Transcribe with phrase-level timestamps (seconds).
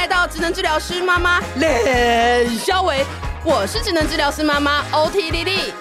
[0.00, 3.04] 来到职能治疗师妈妈练萧维，
[3.44, 5.74] 我是职能治疗师妈妈 OT 莉莉，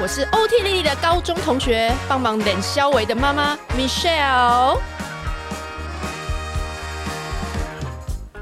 [0.00, 4.78] 我是 OT 莉莉的高中同学，帮忙练萧维的妈妈 Michelle。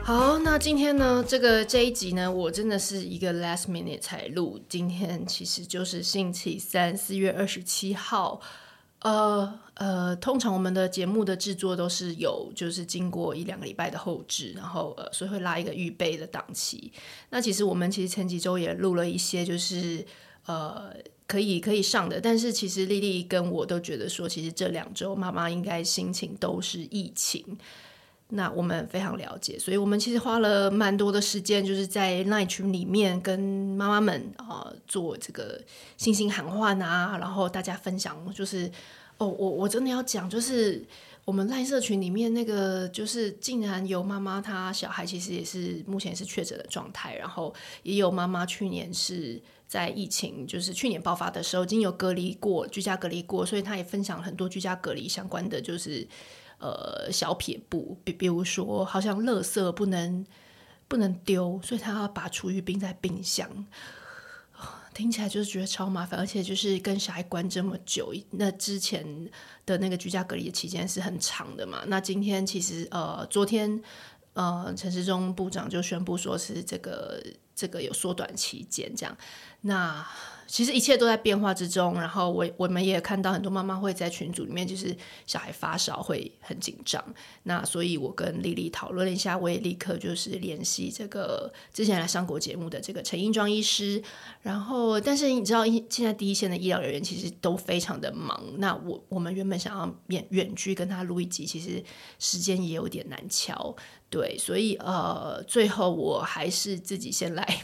[0.03, 4.61] 好，那今天呢，这个这一集呢，我真的是一个 last minute 才录。
[4.69, 8.39] 今天其实就是星期三，四月二十七号。
[9.03, 16.93] 呃呃，通常我们的节目的制作都是有，就是经过一两个礼拜的后制，然后呃，所以会拉一个预备的档期。
[17.31, 20.05] 那其实我们其实前几周也录了一些，就是
[20.47, 20.95] 呃
[21.27, 27.45] 可以可以上的，但是其实莉莉跟我都觉得说，其实这两周妈妈应该心情都是疫情。
[28.35, 35.61] 那我们非常了解，所以我们其实花了蛮多的时间，就是在赖群里面跟妈妈们啊、做这个
[35.99, 38.71] 信心喊话啊，然后大家分享，就是
[39.19, 40.83] 哦，我我真的要讲，就是
[41.27, 49.39] 我们赖社群里面那个，就是竟然有妈妈她小孩其实也是目前是确诊的状态，然后也有妈妈去年是
[49.69, 56.09] 在疫情，就是去年爆发的时候已经有隔离过，居家隔离过，所以她也分享很多居家隔离相关的，就是。
[56.63, 60.25] 呃，小撇步，比比如说，好像垃圾不能
[60.87, 63.67] 不能丢，所以他要把厨余冰在冰箱。
[64.95, 69.03] 听起来就是觉得超麻烦，而且就是跟小孩关这么久，那之前
[69.65, 71.83] 的那个居家隔离的期间是很长的嘛。
[71.87, 73.83] 那今天其实呃，昨天
[74.35, 77.23] 呃，陈时中部长就宣布说是这个
[77.55, 79.17] 这个有缩短期间这样，
[79.63, 80.07] 那。
[80.49, 84.95] 其实一切都在变化之中，然后我我们也看到很多妈妈会在群组里面，就是
[85.27, 87.03] 小孩发烧会很紧张。
[87.45, 94.03] 那所以我跟丽丽讨论了一下，我也立刻就是联系这个之前来上过节目的这个陈英庄医师。
[94.43, 98.39] 然后，但是你知道，现在第一线的医疗人员其实都非常的忙。
[98.59, 101.83] 那我我们原本想要远远距跟他录一集，其实
[102.19, 103.75] 时间也有点难敲。
[104.13, 107.63] 对，所以呃，最后我还是自己先来。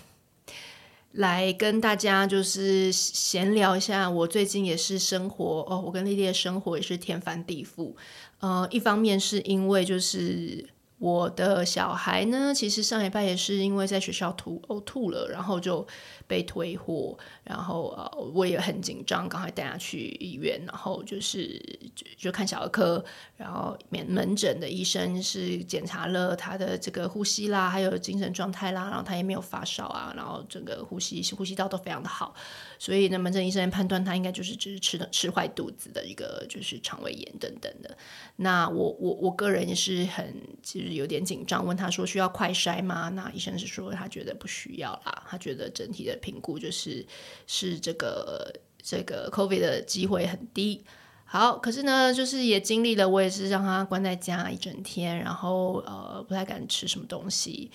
[1.12, 7.92] 来跟大家就是闲聊一下，我最近也是生活哦，我跟丽丽的生活也是天翻地覆。
[8.40, 10.66] 呃，一方面是因为就是
[10.98, 15.86] 我的小孩呢，其实上礼拜也是因为在学校吐呕吐了，然后就。
[16.28, 21.58] 被退货，然后呃，我也很紧张，赶快带他去医院，然后就是
[21.96, 23.02] 就就看小儿科，
[23.36, 32.34] 然后门门诊的医生是检查了他的这个呼吸啦，还有精神状态啦，然后他也没有发烧啊，然后整个呼吸呼吸道都非常的好，
[32.78, 37.96] 所以呢，门诊医生判断他应该就是只是吃的吃坏肚子的一个就是肠胃炎等等的。
[38.36, 43.08] 那我我我个人也是很其实有点紧张，问他说需要快筛吗？
[43.08, 46.17] 那医生是说他觉得不需要啦，他觉得整体的。
[46.18, 47.06] 评估就是
[47.46, 48.52] 是这个
[48.82, 50.84] 这个 COVID 的机会很低。
[51.24, 57.70] 好，可是呢，就是也经历了，我也是让他关在家一整天，然后呃不太敢吃什么东西。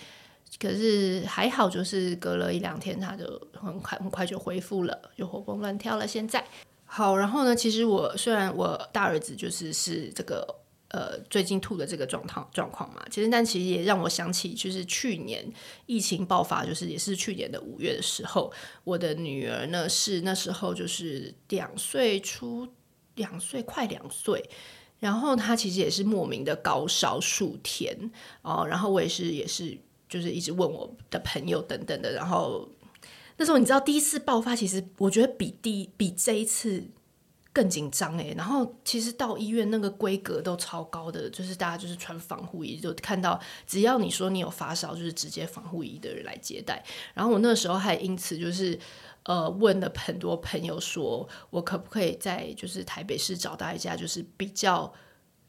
[0.60, 6.08] 可是还好，就是隔了一两天，他就很快很快就恢复了，就活蹦乱跳了。
[6.08, 6.46] 现在
[6.86, 10.46] 好，然后呢，其实我虽然我大儿子就是是这个。
[10.94, 15.44] 呃，最近吐的这个状况状况嘛，其实但其实也让我想起，就是去年
[15.88, 22.68] 疫情爆发，就是也是去年的五月的时候，我的女儿呢是那时候就是两岁出
[23.16, 24.48] 两岁快两岁，
[25.00, 28.12] 然后她其实也是莫名的高烧数天
[28.44, 29.76] 哦，然后我也是也是
[30.08, 32.70] 就是一直问我的朋友等等的，然后
[33.38, 36.84] 那时候你知道第一次爆发，其实我觉得比第比这一次。
[37.54, 46.84] 更紧张诶，然后其实到医院那个规格都超高的，就是大家就是穿防护衣，就看到只要你说你有发烧，就是直接防护衣的人来接待。
[47.14, 48.80] 然后我那时候还因此就是
[49.22, 54.92] 呃问了很多朋友，说我可不可以在就是台北市找到一家就是比较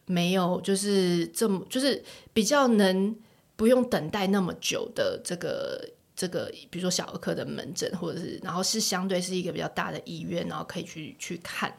[0.04, 2.04] 没有就是这么就是
[2.34, 3.16] 比较能
[3.56, 5.88] 不用等待那么久的这个。
[6.16, 11.76] 这个比如说小儿科的门诊，或者是然后是相对是一个比较大的医院，然后可以去去看。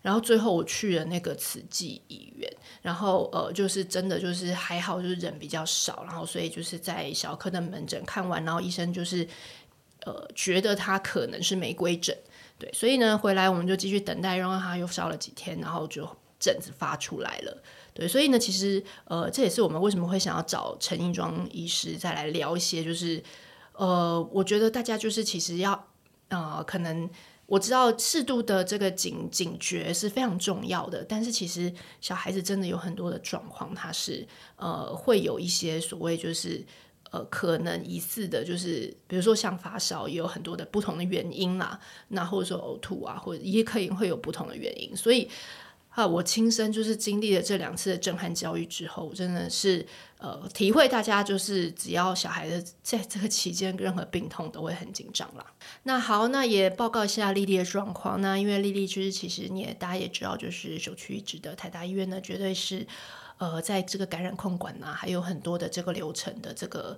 [0.00, 2.48] 然后最后我去了那个慈济医院，
[2.80, 9.26] 然后呃就是真的就是还好，就是人比较少，然后所以就是在小儿科的门诊看完，然后医生就是
[10.06, 12.16] 呃觉得他可能是玫瑰疹，
[12.60, 16.08] 对，所以呢回来我们就继续等待，然后他又烧了几天，然后就
[16.38, 17.62] 疹子发出来了，
[17.92, 23.20] 对，所以呢其实呃这也是我们为什么会想要找陈英庄医师再来聊一些就是。
[23.78, 25.86] 呃，我觉得大家就是其实要，
[26.30, 27.08] 呃，可能
[27.46, 34.26] 我知道适度的这个警警觉是非常重要的，但是其实小孩子真的有很多的状况，他是
[34.56, 36.66] 呃会有一些所谓就是
[37.12, 41.78] 呃可能疑似的，就是比如说像发烧，也有很多的不同的原因啦，
[42.08, 45.30] 那或者说呕吐啊，或者也可以会有不同的原因，所以。
[45.98, 49.84] 啊，我亲身就是经历了这两次的震撼教育之后，我真的是
[50.18, 55.44] 呃体会大家就是只要小孩的在这个期间任何病痛都会很紧张啦。
[55.82, 58.20] 那好，那也报告一下丽丽的状况。
[58.20, 62.86] 那因为丽丽就是其实你也大家也知道，就是首屈一指的台大医院呢，绝对是
[63.38, 66.96] 呃在这个感染控管啊，还有很多的这个流程的这个。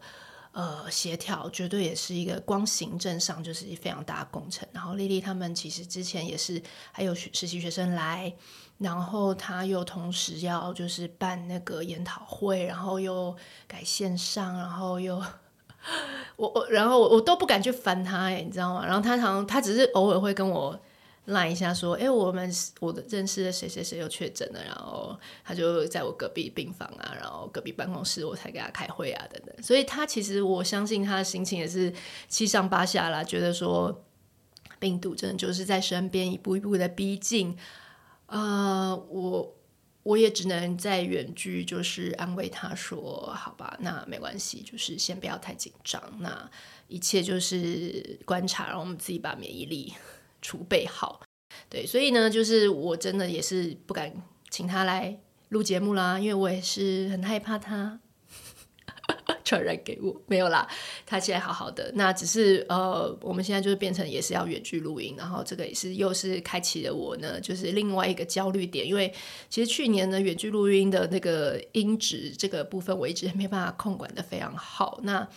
[0.52, 4.68] 呃，协调绝对也是一个光行政上就是非常大的工程。
[4.72, 6.60] 然后丽丽他们其实之前也是
[6.90, 8.34] 还有实习学生来，
[8.78, 13.34] 然后他又同时要就是办那个研讨会，然后又
[13.68, 15.22] 改线上，然后又
[16.36, 18.84] 我我然后我都不敢去烦他哎，你知道吗？
[18.84, 20.78] 然后他常常他只是偶尔会跟我。
[21.26, 22.50] 赖一下说，哎、我们
[22.80, 29.62] 我的认识的谁谁谁又确诊了，然后他就在我隔壁病房啊，然后隔壁办公室，我才给他开会啊，等等。
[29.62, 31.92] 所以他其实我相信他的心情也是
[32.26, 34.04] 七上八下啦，觉得说
[34.78, 37.56] 病毒真的就是在身边一步一步的逼近、
[38.26, 39.56] 呃，我
[40.02, 46.50] 我也只能在远距就是安慰他说，好吧，那没关系，就是先不要太紧张，那
[46.88, 49.92] 一切就是观察，然后我们自己把免疫力。
[50.42, 51.20] 储备好，
[51.68, 54.12] 对，所以呢，就是我真的也是不敢
[54.50, 55.18] 请他来
[55.50, 58.00] 录节目啦，因为我也是很害怕他
[59.44, 60.20] 传染给我。
[60.26, 60.68] 没有啦，
[61.04, 69.12] 他现在好好的，那只是呃，我们现在就是变成也是要远距录音，然后这个也是又是开启了我呢，就是另外一个焦虑点，因为
[69.48, 75.28] 其实去年呢，远距录音的那个音质这个部分，我一直没办法控管得非常好，那。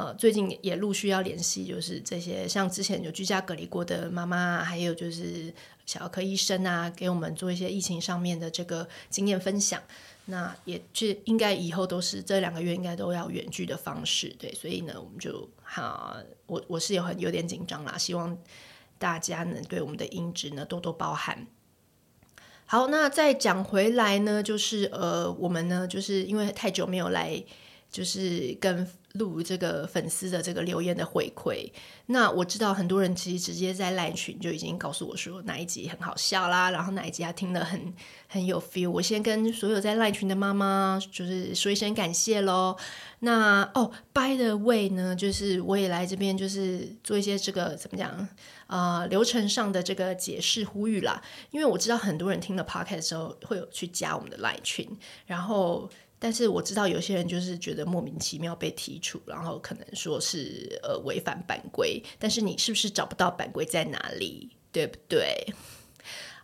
[0.00, 5.52] 呃，最近也陆续要联系，就是这些像之前有居家隔离过的妈妈，还有就是
[5.84, 9.82] 小儿科医生啊，给我们做一些疫情上面的这个经验分享。
[10.24, 16.16] 那也就应该以后都是这两个月应该都要远距的方式，对，所以呢，我们就哈，
[16.46, 18.34] 我我是有很有点紧张啦，希望
[18.98, 21.46] 大家能对我们的音质呢多多包涵。
[22.64, 27.44] 好，那再讲回来呢，就是呃，我们呢就是因为太久没有来，
[27.90, 28.88] 就是跟。
[29.14, 31.68] 录这个粉丝的这个留言的回馈，
[32.06, 37.92] 那我知道很多人其实直接在赖群就已经告诉我说哪一集很好笑啦，然后哪一集他听得很
[38.28, 38.88] 很有 feel。
[38.88, 42.76] 我先跟所有在赖群的妈妈就是说一声感谢喽。
[43.18, 48.28] 那哦，by the way 呢，就是我也来这边就是做一些这个怎么讲
[48.68, 51.20] 啊、流程上的这个解释呼吁啦，
[51.50, 54.88] 因为我知道很多人听了 podcast 的时候会有去加我们的赖群，
[55.26, 55.90] 然后。
[56.22, 65.46] 但是我知道有些人就是觉得莫名其妙被剔除，然后可能说是呃违反版规，但是你是不是找不到版规在哪里，对不对？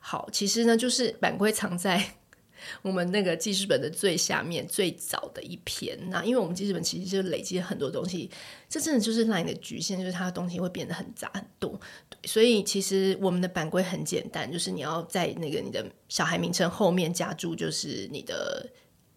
[0.01, 2.03] 好，其实呢，就是版规藏在
[2.81, 5.99] 我们那个记事本的最下面最早的一篇。
[6.09, 8.31] 那因为我们记事本其实就累积了很多东西，
[8.71, 11.79] 这真的就是 LINE 的局限，就是它的东西会变得很杂很多。
[12.25, 18.67] 所以其实我们的版规很简单，就是你要在那个你的小孩名称后面加注，就是你的。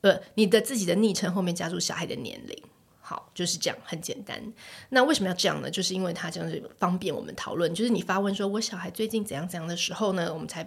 [0.01, 2.57] 呃，你的自己的昵称后面加入小孩的年龄，
[3.01, 4.41] 好，就是这样，很简单。
[4.89, 5.69] 那为什么要这样呢？
[5.69, 7.73] 就是因为它这样子方便我们讨论。
[7.73, 10.65] 就是你发问说“我小孩最近怎样怎样”的时候呢，我们才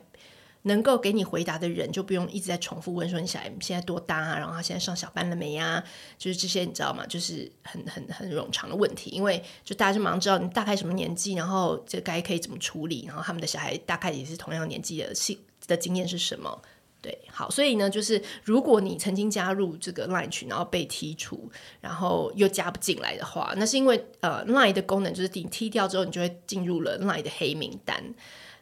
[0.64, 5.82] 能够给你回答的人就不用一直在重复问说你小孩现在多大啊，然后他现在上小班了没呀？
[6.18, 7.06] 就是这些你知道吗？
[7.06, 9.10] 就是很很很冗长的问题。
[9.10, 16.62] 因为就大家就马上知道你大概什么年纪，然后这该可以怎么处理，然后他们的小孩大概也是同样年纪的性的经验是什么。
[17.02, 28.14] 对，好，所以呢，就是如果你曾经加入这个 Line 群，然后被踢出，然后又加不进来的话，那是因为呃 Line 的功能就是你踢掉之后，你就会进入了 Line 的黑名单。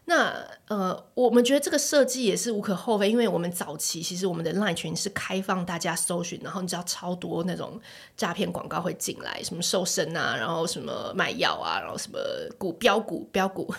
[0.06, 7.78] 那呃，我们觉得这个设计也是无可厚非，因为我们早期其实我们的 Line 群是开放大家搜寻，然后你知道超多那种
[8.16, 12.18] 诈骗广告会进来，什么瘦身啊，然后什么卖药啊，然后什么
[12.56, 13.72] 股标股标股。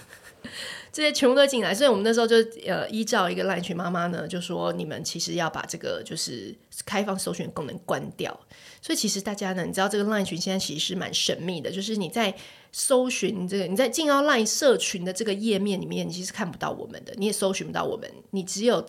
[0.91, 2.35] 这些全部都进来，所以我们那时候就
[2.67, 6.53] 呃依照一个赖群妈妈呢，就说你们其实要把这个就是
[6.85, 8.37] 开放搜寻功能关掉。
[8.81, 12.35] 所以其实大家呢，你知道这个赖群现在其实是蛮神秘的，就是你在
[12.73, 18.85] 搜寻这个你在进到赖社群的这个页面里面，你其实看不到我们的，你也搜寻不到我们，你只有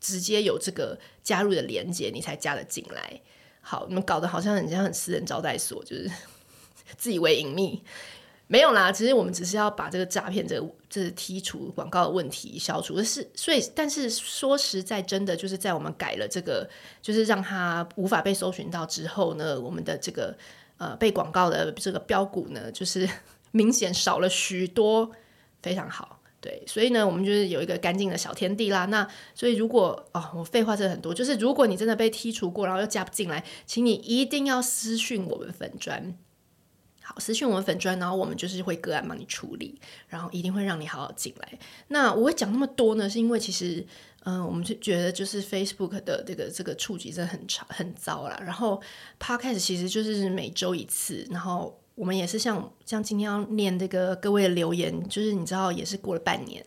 [0.00, 3.20] 直接有这个加入的连接，你才加得进来。
[3.60, 6.10] 好，你们搞得好像很像很私人招待所，就是
[6.96, 7.82] 自以为隐秘。
[8.48, 13.02] 没有啦，其实我们只是要把这个诈骗、这个这个剔除广告的问题消除。
[13.02, 16.68] 是，所以，但是说实在，真的就是在我们改了这个，
[17.02, 20.36] 就是让它无法被搜寻到之后呢，我们的这个
[20.78, 23.08] 呃被广告的这个标股呢，就是
[23.50, 25.10] 明显少了许多，
[25.60, 26.20] 非常好。
[26.40, 28.84] 对，所以呢，我们就是有一个干净的小天地啦。
[28.84, 36.16] 那所以如果哦，我废话真的很多，就是如果你真的被剔除过，然后又加不进来，请你一定要私讯我们粉砖。
[37.08, 41.56] 好，私讯我们粉砖，然后我们就是会个案帮你处理，然后一定会让你好好进来。
[41.86, 43.86] 那我会讲那么多呢，是因为其实
[44.24, 48.36] 嗯，我们就觉得就是 Facebook 的这个这个触及真的很差很糟啦。
[48.42, 48.82] 然后
[49.20, 56.66] Podcast 其实就是每周一次，然后我们也是像像今天要念这个各位的留言，就是你知道也是过了半年，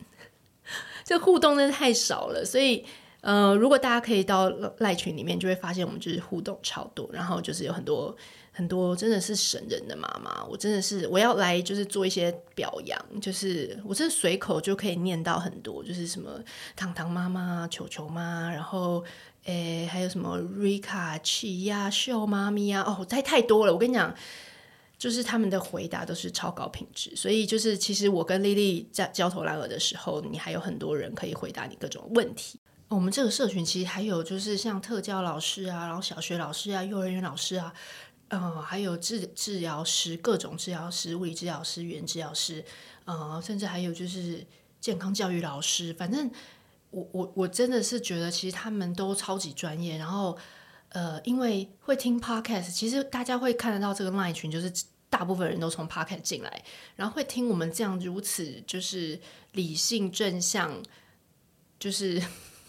[1.03, 2.45] 这互动真的太少了。
[2.45, 2.85] 所以，
[3.19, 8.15] 呃，如果大家可以到赖群里面，就会发现我们就是互动超多，然后就是有很多。
[8.59, 16.29] 很多真的是神人的妈妈，我真的是我要来就是做一些表扬，就是我真的随口就可以念到很多，就是什么
[16.75, 19.01] 糖糖妈妈、球球妈，然后
[19.45, 23.71] 诶还有什么瑞卡、奇呀、秀妈咪呀，哦太太多了。
[23.71, 24.13] 我跟你讲，
[24.97, 32.59] 就是他们的回答都是超高品质，所以就是其实我跟丽丽在焦头烂额的时候，你还有很多人可以回答你各种问题。
[32.89, 37.73] 我们这个社群其实还有就是像特教老师啊，然后小学老师啊，幼儿园老师啊。
[38.31, 42.63] 嗯，还有治治疗师，各种治疗师，物理治疗师、语言治疗师，
[43.05, 44.45] 嗯，甚至还有就是
[44.79, 45.91] 健康教育老师。
[45.95, 46.29] 反正
[46.91, 49.97] 我我我真的是觉得，其实他们都超级专业。
[49.97, 50.37] 然后，
[50.89, 54.71] 呃，因为会听 podcast，其实大家会看得到这个 line 群，就是
[55.09, 56.63] 大部分人都从 podcast 进来，
[56.95, 59.19] 然后会听我们这样如此就是
[59.53, 60.83] 理性正向，
[61.79, 62.21] 就是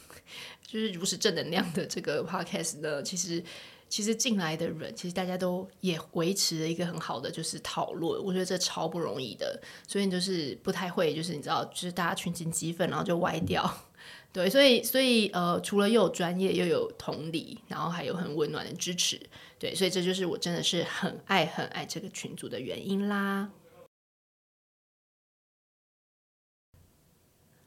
[0.67, 3.45] 就是如此正能量的这个 podcast 呢，其实。
[3.91, 13.69] 其实进来的人，其实大家都也维持了一个很好的就是讨论，我觉得这超不容易的，所以就是不太会，就是你知道，就是大家群情激愤，然后就歪掉，
[14.33, 19.21] 对，所以所以呃，除了又有专业又有同理，然后还有很温暖的支持，
[19.59, 23.51] 对，所以这就是我真的是很爱很爱这个群组的原因啦。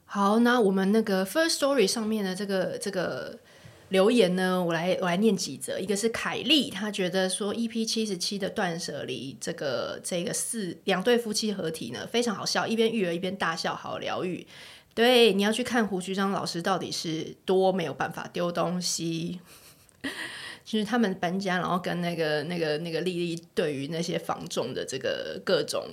[0.05, 3.37] 好，那我们那个 First Story 上面的这个这个。
[3.89, 5.79] 留言呢，我来我来念几则。
[5.79, 14.45] 一个是凯丽，她觉得说 EP 七十七的断舍离，这个这个四两对夫妻合体呢，非常好笑，一边育儿一边大笑，好疗愈。
[14.95, 19.39] 对，你要去看胡须章老师到底是多没有办法丢东西。
[20.65, 25.83] 就是他们搬家，然后跟那个那个那个丽丽对于那些房仲的这个各种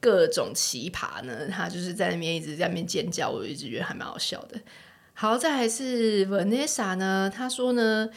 [0.00, 4.58] 各种奇葩呢，他就是在那边一直在那边尖叫，我一直觉得还蛮好笑的。
[5.18, 8.10] 好，再来是 Vanessa 呢，她说呢，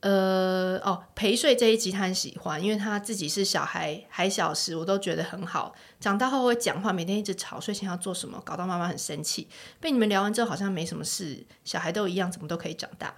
[0.00, 5.72] 呃，哦，陪睡这一集她很喜欢，因为她自己是小孩还小时，我都觉得很好。
[6.00, 9.46] 长大后会讲话，每天一直吵，睡前要做什么，搞到妈妈很生气。
[9.78, 13.14] 被你们聊完之后，好像没什么事，小孩都一样，怎么都可以长大，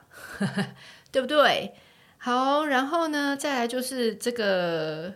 [1.10, 1.72] 对不对？
[2.18, 5.14] 好，然后呢，再来就是这个。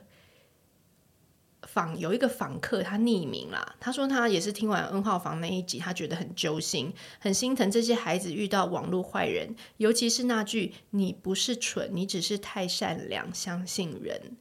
[1.72, 3.76] 访有一个访客，他匿名啦。
[3.78, 14.36] 他说他也是听完 N 号房那一集，他觉得很揪心，很心疼这些孩子遇到网络坏人，尤其是那句“你不是蠢，你只是太善良，相信人”，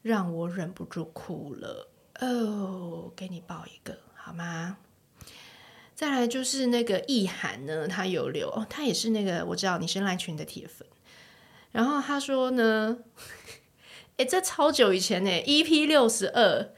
[0.00, 1.88] 让我忍不住哭了。
[2.20, 4.78] 哦，给你抱一个好吗？
[5.94, 10.88] 再来就是那个意涵呢，他有留，哦，他也是那个我知道你是赖群的铁粉，
[11.70, 12.98] 然后他说呢。
[14.16, 16.68] 哎，这超久以前呢，EP 六十二，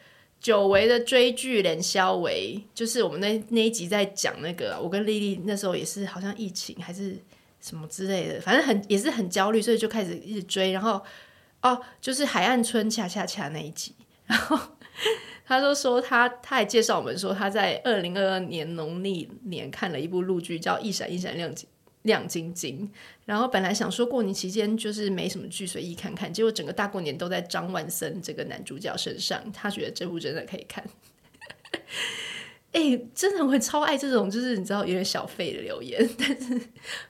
[0.41, 7.17] 久违的追剧连消维，就是我们那那一集在讲那个，我跟丽丽那时候也是好像疫情还是
[7.61, 11.03] 什么之类的，反正很也是很焦虑，所以就开始一直追，然后
[11.62, 13.95] 哦，就是海岸村恰恰恰那一集，
[14.26, 14.59] 然后
[15.45, 21.69] 他就说他他还介绍我们说他在二零二二年农历年看了一部陆剧叫《一闪一闪亮晶
[22.05, 22.89] 亮晶晶》。
[23.27, 30.83] 然后本来想说过年期间就是没什么剧，随意看看，结果整个大过年都在张万森这个男主角身上，他觉得这部真的可以看。
[32.73, 36.07] 哎，真的会超爱这种，就是你知道有点小费的留言。
[36.19, 36.61] 但是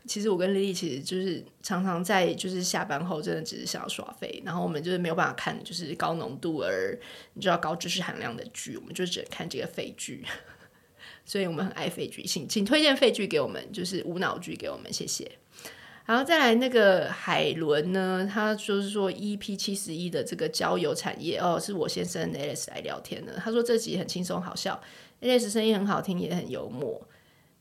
[0.07, 6.99] 其实我跟丽丽其实就是常常在就是下班后真的只是想要耍费，然后我们就是没有办法看就是高浓度而
[7.33, 10.23] 你知道高知识含量的剧，我们就只能看这个废剧。
[11.25, 15.31] 所以我们很爱废剧，请请推荐废剧给我们，就是无脑剧给我们，谢谢。
[16.07, 23.33] 然后再来那个海伦呢，他就是说 EP 七十一的这个交友产业哦，是我先生 Alice 来聊天的。
[23.37, 24.79] 他说这集很轻松好笑
[25.23, 27.01] ，Alice 声音很好听，也很幽默。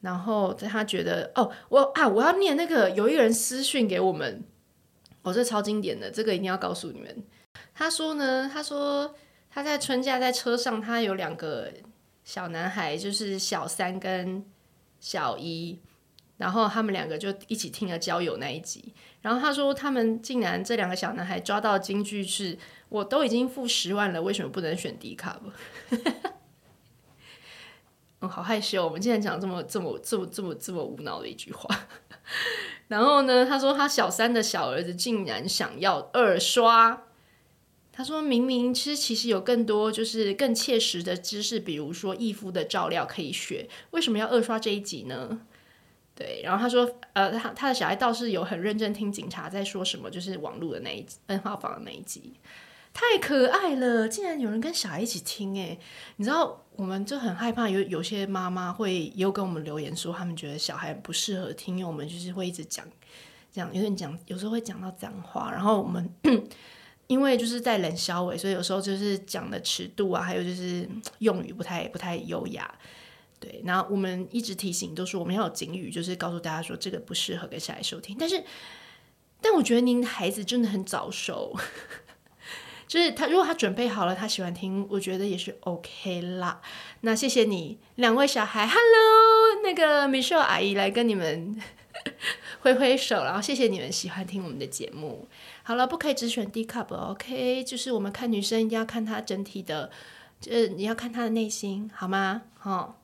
[0.01, 4.43] 然后他觉得哦，我啊，我要念那个有一个人私讯给我们，
[5.21, 7.23] 哦，这超经典的，这个一定要告诉你们。
[7.73, 9.15] 他说呢，他说
[9.49, 11.71] 他在春假在车上，他有两个
[12.23, 14.45] 小男孩，就是小三跟
[14.99, 15.79] 小一。
[16.35, 22.57] 然后他们两个就一起听了交友那一集，然后他说他们竟然这两个小男孩抓到金句是，
[22.89, 25.39] 我都已经付十万了，为什么不能选迪卡？
[28.19, 31.69] 嗯，好害羞，我们竟然讲这么这么这么这么这么无脑的一句话。
[32.89, 37.03] 然后呢，他说他小三的小儿子竟然想要二刷，
[37.95, 45.39] 他说明明其实其实有更多就是更切实的知识，比如说义父的照料可以学，为什么要二刷这一集呢？
[46.15, 52.33] 对，然后他说，呃，他他的小孩倒是有很认真听警察在说什么，就是网络的那一 N 号房的那一集，
[52.93, 55.79] 太可爱了，竟然有人跟小孩一起听诶，
[56.17, 62.85] 你知道，我们就很害怕有有些妈妈会也有跟我们留言说，他们觉得小孩不适合听，因为我们就是会一直讲
[63.51, 66.07] 讲，有点讲，有时候会讲到脏话，然后我们
[67.07, 70.87] 因为就是在冷消尾，所以有时候就是讲的尺度啊，还有就是
[71.19, 72.73] 用语不太不太优雅。
[73.39, 78.15] 对，然后我们一直提醒，都说我们要有警语，就是告诉大家说这个不适合给小孩收听。
[78.17, 78.41] 但是，
[79.41, 81.53] 但我觉得您的孩子真的很早熟，
[82.87, 86.61] 就是他如果他准备好了，他喜欢听，我觉得也是 OK 啦。
[87.01, 91.61] 那谢谢你两位小孩，Hello，那个 Michelle 阿姨来跟你们
[92.61, 95.27] 挥挥手，然后谢谢你们喜欢听我们的节目。
[95.65, 97.63] 好了，不可以只选 D cup，OK？
[97.63, 99.89] 就是我们看女生一定要看她整体的，
[100.41, 102.41] 就是你要看她的内心，好吗？
[102.59, 102.99] 好。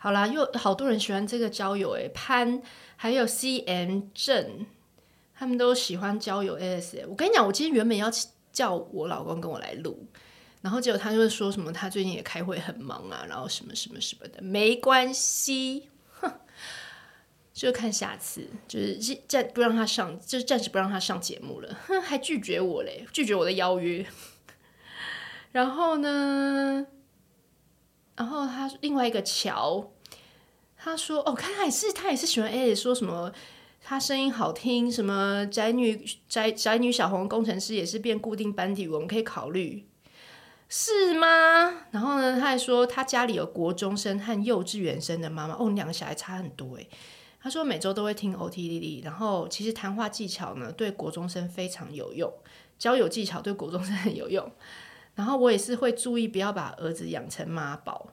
[0.00, 2.62] 好啦，又好多人喜欢这个交友诶，潘
[2.96, 4.66] 还有 C M 郑，
[5.34, 7.04] 他们都喜欢交友 A S。
[7.08, 8.08] 我跟你讲，我今天原本要
[8.52, 10.06] 叫我老公跟我来录，
[10.60, 15.88] 然后结果他就会说什么他最近也开会很忙啊，然后什么什么什么的，没关系，
[16.20, 16.32] 哼，
[17.52, 24.06] 就看下次，就是暂不让他上，就是暂时不让他上节目了，哼， 还拒绝我嘞，拒绝我的邀约，
[25.52, 26.86] 然后呢？
[28.16, 29.92] 然后他另外一个乔，
[30.76, 33.32] 他说：“哦，看他也是，他也是喜欢 A，说什么
[33.80, 39.86] 他声音好听，什么宅女宅宅女小红工程师也是变固定班底，我们可以考虑，
[40.68, 46.88] 是吗？”然后呢，他还说他家里有国中生和幼稚园生的妈妈，哦，两个小孩差很多诶。
[47.40, 52.30] 他说每周都会听 OT 然后其实谈话技巧呢对国中生非常有用，
[52.78, 54.50] 交友技巧对国中生很有用。
[55.14, 58.08] 然后我也是会注意，不要把儿子养成妈宝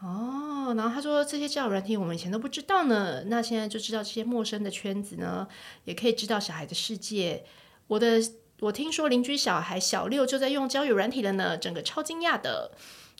[0.00, 0.72] 哦。
[0.76, 5.46] 然后他说这些交友软体我们以前都不知道呢，那现在就知道这些陌生的圈子呢，
[5.84, 7.44] 也可以知道小孩的世界。
[7.88, 8.22] 我的
[8.62, 12.70] 我听说邻居小孩小六就在用交友软体了呢，整个超惊讶的，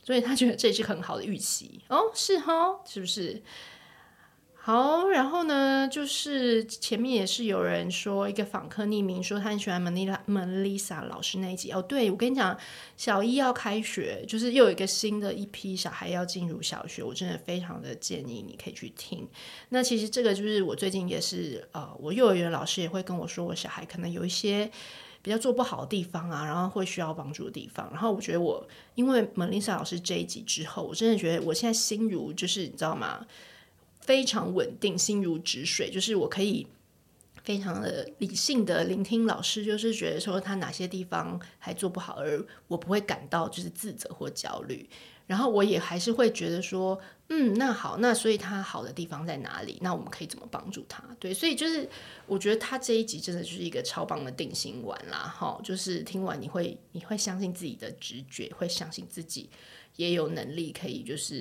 [0.05, 3.43] 所以他觉得这是很好的预期哦，是哈，是不是？
[4.55, 11.83] 好，然后呢，就是前面也是有人说一个访客匿名说他很喜欢 Melissa Melissa 老师那一集哦。
[11.83, 12.57] 对，我跟你讲，
[12.97, 19.29] 小一要开学，就是又有一个新的一批小孩要进入小学，我真的非常的建议你可以去听。
[19.71, 24.71] 那其实这个就是我最近也是呃，我幼儿园老师也会跟我说，我小孩可能有一些
[25.23, 27.89] 比较做不好的地方啊，然后会需要帮助的地方。
[27.93, 33.25] 然后我觉得我因为蒙丽莎老师这一集之后，我真的觉得我现在心如就是你知道吗？
[34.01, 36.67] 非常稳定，心如止水，就是我可以
[37.45, 44.89] 非常的理性的聆听老师，就是觉得说他哪些地方还做不好，而我不会感到就是自责或焦虑。
[45.29, 46.99] 然后我也还是会觉得说，
[47.35, 49.79] 嗯，那好，那所以他好的地方在哪里？
[49.81, 51.03] 那我们可以怎么帮助他？
[51.19, 51.89] 对，所以就是
[52.27, 59.49] 我觉得他这一集真的就是一个超棒的定心丸啦，哈，就是听完你会你会相信自己的直觉，会相信自己。
[59.97, 61.35] 也有能力可以，就是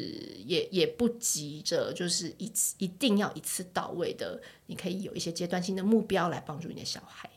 [0.45, 4.41] 也也不急着，就是一次一定要一次到位的。
[4.65, 7.29] 你可以有一些阶段性的目标来帮助你的小孩。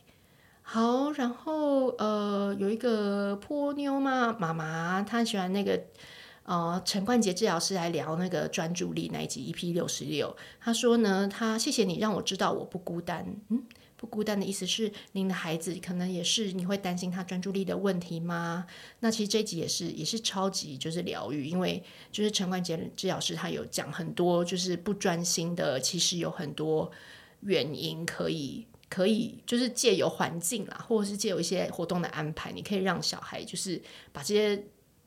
[0.61, 5.81] 好，然后呃，有一个波妞嘛妈妈，她喜欢那个
[6.45, 10.35] 呃陈冠杰治疗师来聊那个专注力那一集 EP 六十六。
[10.59, 13.25] 他说呢，他谢谢你让我知道我不孤单。
[13.49, 13.63] 嗯。
[13.97, 18.67] 不孤单的意思是，您的孩子可能也是你会担心他专注力的问题吗？
[18.99, 21.81] 那其实这一集也是也是超级就是疗愈，因为
[22.11, 26.91] 就是陈冠杰治疗师他有讲很多就是不专心的，其实有很多
[27.39, 33.81] 原因可以可以就是借由环境啦，或者是借由一些活动的安排，你可以让小孩就是
[34.11, 34.61] 把这些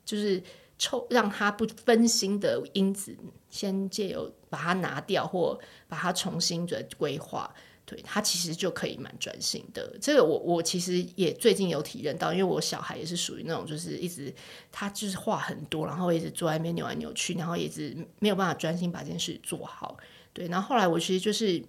[0.05, 0.43] 就是
[0.79, 3.17] 抽让他不分心的因子
[3.51, 7.53] 先借由把它拿掉，或把它重新的规划。
[7.85, 9.97] 对，他其实就可以蛮专心的。
[9.99, 14.31] 这个我我其实也最近有体认到，因为我小孩也是属于那种就是一直
[14.71, 19.97] 他就是话很多，然后一直坐在那边扭来扭去，然后一直没有办法专心把这件事做好。
[20.35, 21.65] 对，然后后来我其实就是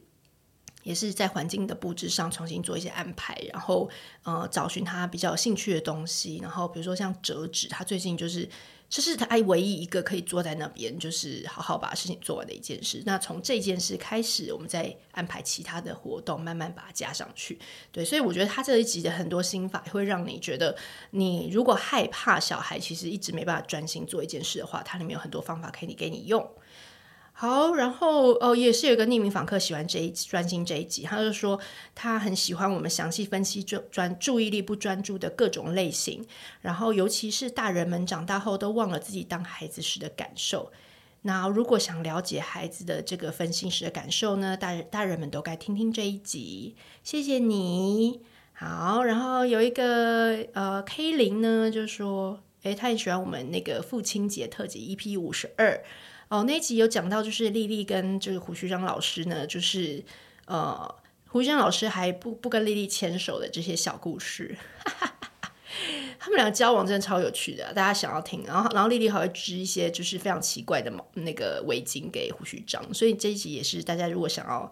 [0.84, 3.90] 也是在环境的布置上重新做一些安排，然后
[4.24, 8.50] 呃找寻他比较有兴趣的东西，然后比如说像折纸，他最近就是。
[8.90, 13.04] 这是他唯一一个可以坐在那边，就是好好把事情做完的一件事。
[13.06, 17.60] 那从这件事开始，我们再安排其他的活动，慢慢把它加上去。
[17.92, 20.76] 对，所以我觉得他这一集的很多心法会让你觉得，
[21.12, 26.50] 你如果害怕小孩其实一直没办法专心做一件事的话，它里面有很多方法可以给你用。
[27.42, 31.58] 好，然后哦，也是有一个匿名访客喜欢这一专心这一集，他就说
[31.96, 36.26] 他很喜欢我们详细分析专专注意力不专注的各种类型，
[36.60, 40.70] 然后尤其是大人们长大后都忘了自己当孩子时的感受。
[41.22, 46.76] 那如果想了解孩子的这个分心时的感受呢，大人大人们都该听听这一集。
[47.06, 48.20] 谢谢你。
[48.52, 55.82] 好，然后有一个呃 K 零呢，就说，诶，他很喜欢我们那个父亲节特辑 EP 五十二。
[56.30, 60.04] 哦，那一集有讲到，就是丽丽跟这个胡须章老师呢，就是
[60.46, 60.96] 呃，
[61.28, 64.56] 胡须章老师还不不跟丽丽牵手的这些小故事，
[66.20, 68.44] 他们俩交往真的超有趣的，大家想要听。
[68.46, 74.70] 然后，然后丽丽还会织一些就是非常奇怪的毛那个围巾给胡须章，所以这一集也是大家如果想要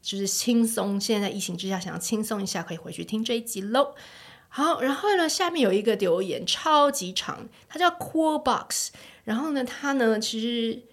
[0.00, 3.96] 就是轻松，现在疫情之下想要轻松一下，可以回去听这一集喽。
[4.48, 8.90] 好，然后呢，下面有一个留言超级长，它叫 Cool Box，
[9.24, 10.88] 然后呢，它呢其实。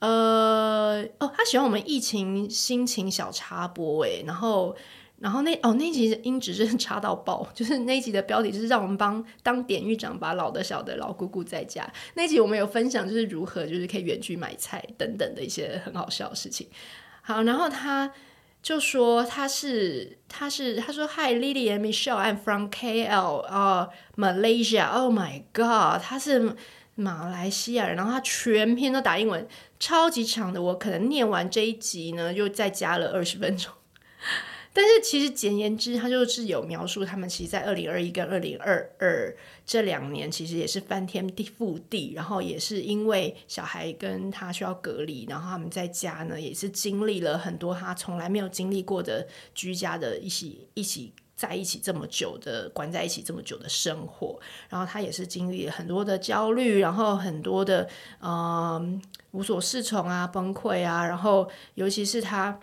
[0.00, 4.76] 呃哦，他喜欢我们疫情心情小插播诶，然后
[5.18, 11.84] 然后那哦那集音质真的差到爆， 就是那集的标题就是让我们帮当典狱长把老的小的老姑姑在家。
[12.14, 16.68] 那集我们有分享就是如何就是可以远距买菜等等的一些很好笑的事情。
[17.22, 18.12] 好，然后他
[18.62, 26.54] 就说他是他是他说 Hi Lily and Michelle，I'm from KL 啊、uh,，Malaysia，Oh my God，他是。
[27.00, 29.46] 马来西亚人，然后他全篇都打英文，
[29.78, 30.60] 超级长的。
[30.62, 33.72] 我可能念完这一集呢，又再加了二十分钟。
[34.72, 39.36] 但是其实简言之，他就是有描述他们其实，在二零二一跟二零二二
[39.66, 51.12] 这两年，其实也是翻天地覆地，然后也是因为小孩跟他需要隔离，然后他们在家呢，也是经历了很多他从来没有经历过的居家的一起一起。
[51.34, 57.88] 在一起这么久的，关在一起这么久的生活，然后他也是经历了很多的焦虑，然后很多的
[58.20, 59.00] 嗯、
[59.32, 62.58] 无所适从啊，崩溃啊，然后尤其是他，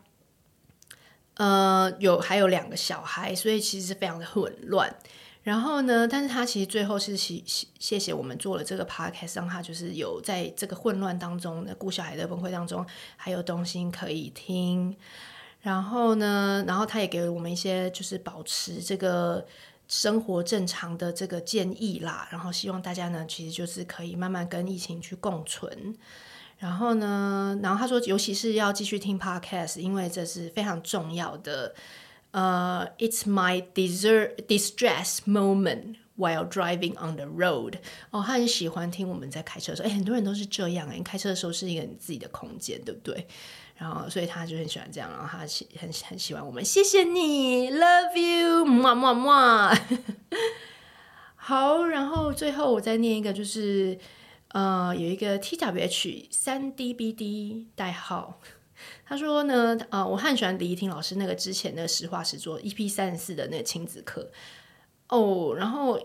[1.36, 4.96] 呃，有还有两个小孩，所以其实是非常的混乱。
[5.44, 7.40] 然后呢，但是他其实最后是谢
[7.78, 12.84] 谢谢我们做了这个 podcast，让他就是有在这个混乱当中顾小孩的崩溃当中，
[13.16, 14.98] 还有东西可以听。
[15.62, 19.46] 然后呢，然后他也给了我们一些就是保持这个
[19.88, 22.28] 生活正常的这个建议啦。
[22.32, 25.96] 然后希望大家呢，其实就是可以慢慢跟疫情去共存。
[26.58, 31.76] 然后呢，然后他说，尤其是要继续听 podcast，因为这是非常重要的。
[32.32, 37.76] 呃，It's my desert distress moment while driving on the road。
[38.12, 39.90] 哦，他很喜欢听我们在开车的时候。
[39.90, 43.26] 哎，很多人都是这样哎，开车的时候是一个你自己的空间，对不对？
[43.78, 49.78] 然后，所以他就很喜欢这样，然后他喜很很喜欢我们，谢谢你，Love you，么么么。
[51.36, 53.98] 好，然后最后我再念一个，就是
[54.56, 58.40] 呃，有一个 T W H 三 D B D 代号，
[59.06, 64.32] 他说呢，呃，我很喜欢李怡婷老师那个之前的实话实做 EP 三十四的那个亲子课
[65.10, 66.00] 哦，然后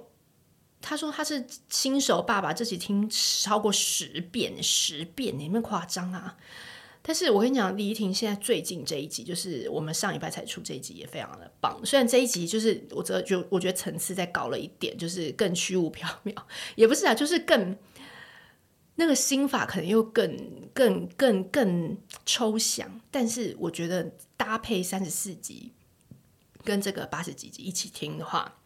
[0.81, 6.37] 他说他是新手爸爸，这集听超过十遍，十遍，有没有夸张啊？
[7.03, 11.81] 但是我跟你讲，李怡婷现在最近这一集，就是我们上礼拜才出这一集，也非常的棒。
[11.85, 16.35] 虽然这一集就是我觉得就我觉得层次再高了一点，就是更虚无缥缈，
[16.75, 17.77] 也不是啊，就是更
[18.97, 20.37] 那个心法可能又更
[20.73, 23.01] 更更更抽象。
[23.11, 25.73] 但是我觉得搭配三十四集
[26.65, 28.59] 跟这个八十几集一起听的话，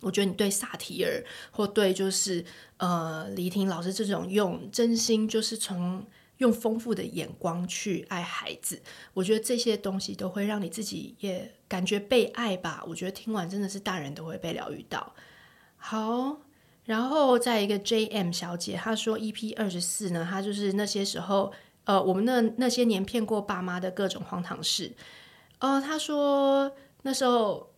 [0.00, 2.44] 我觉得你对萨提尔或对就是
[2.78, 6.06] 呃李怡婷老师这种用真心就是从。
[6.38, 8.80] 用丰富的眼光去爱孩子，
[9.12, 12.80] 我觉得这些东西都会让你自己也感觉被爱吧。
[12.86, 15.16] 我觉得听完真的是大人都会被疗愈到。
[15.76, 16.38] 好，
[16.88, 21.52] 然后再一个 JM 小姐，她说 EP 二十四呢，她就是那些时候，
[21.84, 24.90] 呃，我们那那些年骗过爸妈的各种荒唐事。
[25.58, 26.72] 呃，她说
[27.02, 27.68] 那时候。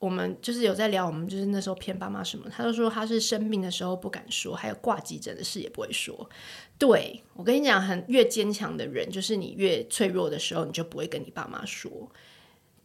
[0.00, 6.30] 我们就是有在聊，我们就是那时候骗爸妈什么，她就说她是生病的时候不敢说，还有挂急诊的事也不会说。
[6.78, 11.90] 对，我跟你讲，很越坚强的人，就是你越脆弱的时候，你就不会跟你爸妈说。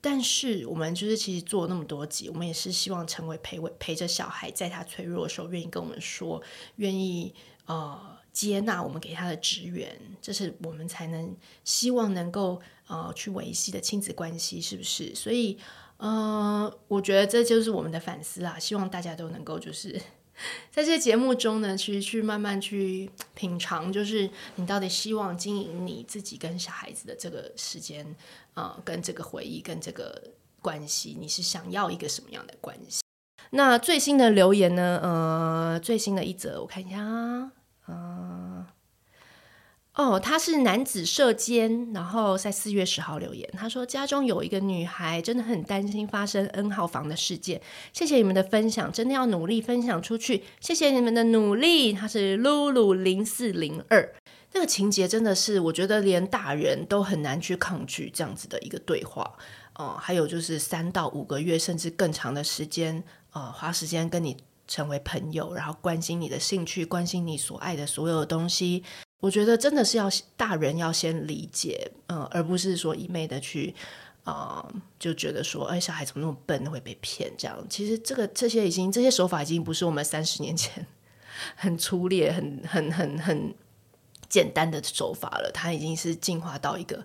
[0.06, 6.40] 但是我们就是其实做了那么多集，我们也是希望成为陪陪着小孩，在他脆弱的时候愿意跟我们说，
[6.76, 7.34] 愿意
[7.66, 8.00] 呃
[8.32, 15.16] 接纳我们给他的支援，这是我们才能希望能够呃去维系的亲子关系，是不是？
[15.16, 15.58] 所以。
[15.98, 18.60] 呃，我觉得这就是我们的反思啊！
[18.60, 19.98] 希望大家都能够就是
[20.72, 28.06] 在这些节目中呢，其实去慢慢去品尝，就是你到底希望经营你自己跟小孩子的这个时间
[28.54, 30.22] 啊、跟这个回忆，跟这个
[30.62, 33.02] 关系，你是想要一个什么样的关系？
[33.52, 35.00] 那最新的留言呢？
[35.02, 37.52] 呃，最新的一则，我看一下啊，
[37.88, 38.66] 嗯、
[39.96, 47.62] 哦，他是男子射监，然后在四月十号留言，他说家中有一个女孩，真的很担心发生 N 号房的事件。
[47.94, 50.44] 谢谢你们的分享，真的要努力分享出去。
[50.60, 51.94] 谢谢你们的努力。
[51.94, 54.14] 他是露露零四零二，
[54.52, 59.38] 这个情节真的是我觉得连大人都很难去抗拒这样子的一个对话。
[59.76, 64.36] 哦，还有就是三到五个月甚至更长的时间，呃，花时间跟你
[64.68, 68.84] 成为朋友，然后关心你的兴趣，关心你所爱的所有东西。
[69.20, 73.74] 我觉得真的是要大人要先理解，嗯、而不是说一昧的去，
[74.24, 74.68] 啊、
[75.00, 77.66] 就觉得说，哎，小孩怎么那么笨，会被骗这样。
[77.70, 80.86] 其实这个这些已经这些手法已经不是我们三十年前
[81.56, 83.56] 很粗劣、很很很很
[84.30, 87.04] 简单的手法了，它已经是进化到一个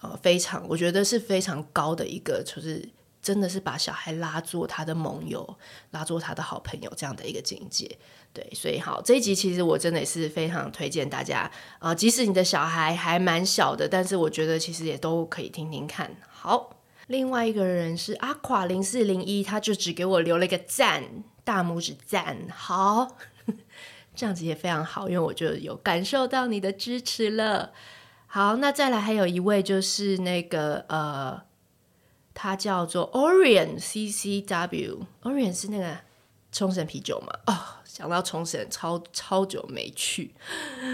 [0.00, 2.86] 呃非常，我觉得是非常高的一个，就是
[3.22, 5.56] 真的是把小孩拉做他的盟友，
[5.92, 7.96] 拉做他的好朋友这样的一个境界。
[8.32, 16.10] 对，所以好，这一集其实我真的也是非常推荐大家，呃，即使你的小孩还蛮小的，但是我觉得其实也都可以听听看。
[16.28, 21.04] 好，另外一个人是阿垮零四零一，他就只给我留了一个赞，
[21.44, 22.38] 大拇指赞。
[22.50, 23.18] 好，
[24.16, 27.72] 这样子也非常好，因为我就有感受到你的支持了。
[28.26, 31.42] 好，那再来还有一位就是那个呃，
[32.34, 35.98] 它叫做 Orion CCW，Orion 是那个
[36.50, 37.32] 冲绳啤酒嘛？
[37.46, 37.58] 哦。
[37.92, 40.32] 想到冲绳超超久没去，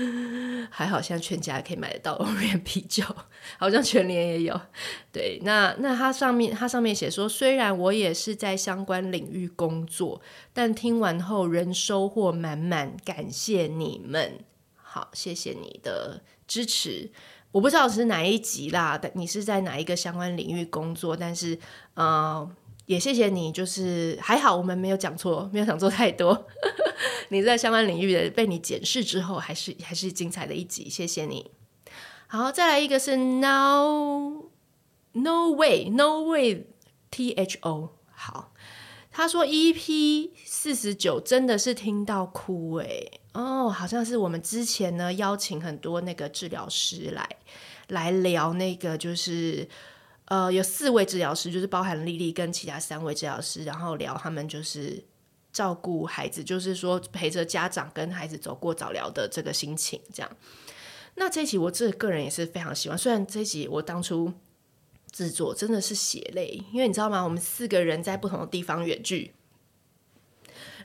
[0.68, 3.04] 还好现在全家可以买得到 Orion 啤酒，
[3.56, 4.60] 好像全联也有。
[5.12, 10.20] 对，那那它上面它上面写说，虽然我也是在相关领域工作，
[10.52, 14.40] 但听完后仍收获满满，感谢你们。
[14.74, 17.12] 好，谢谢你的支持。
[17.58, 21.16] 我不知道是哪一集啦，但你是在哪一个相关领域工作？
[21.16, 21.58] 但是，
[21.94, 22.48] 呃。
[22.86, 26.46] 也谢谢你，就是还好我们没有讲错，没有讲错太多。
[27.28, 31.50] 你在相关领域的被你检视之后，还是还是精彩的一集，谢谢你。
[32.28, 34.40] 好，再来一个是 now，no
[35.50, 36.64] Way No Way
[37.10, 37.90] T H O。
[38.10, 38.47] 好，
[39.18, 43.20] 他说 EP 四十九真的是听到哭诶。
[43.32, 47.28] 哦，好像是我们之前呢邀请很多那个治疗师来
[47.88, 49.68] 来聊那个就是。
[50.26, 55.02] 呃，有四位治疗师，就是包含丽丽跟其他三位治疗师，然后聊他们就是
[55.50, 60.30] 照顾孩子，就是说陪着家长跟孩子走过早疗的这个心情，这样。
[61.14, 64.30] 那这一集我自己个人也是非常喜欢，虽然这一集我当初
[65.10, 67.22] 制作真的是血泪，因为你知道吗？
[67.22, 69.34] 我们四个人在不同的地方远距，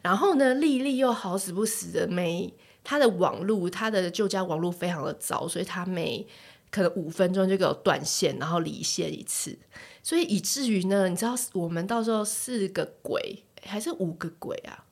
[0.01, 6.27] 然后呢，莉莉又好死不死的没她的网路，她的旧家网路非常的糟，所以她每。
[6.71, 9.55] 可能五分钟就给我断线，然后离线一次，
[10.01, 14.83] 所以以至于呢，你知道我们到时候四个鬼还是五个鬼啊？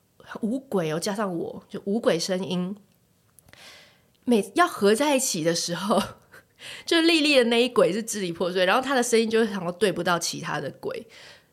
[0.42, 2.76] 五鬼哦，加上我就五鬼声音，
[4.24, 6.00] 每要合在一起的时候，
[6.84, 11.06] 就莉莉的那一鬼是支离破碎，然后她的声音就是好像对不到其他的鬼，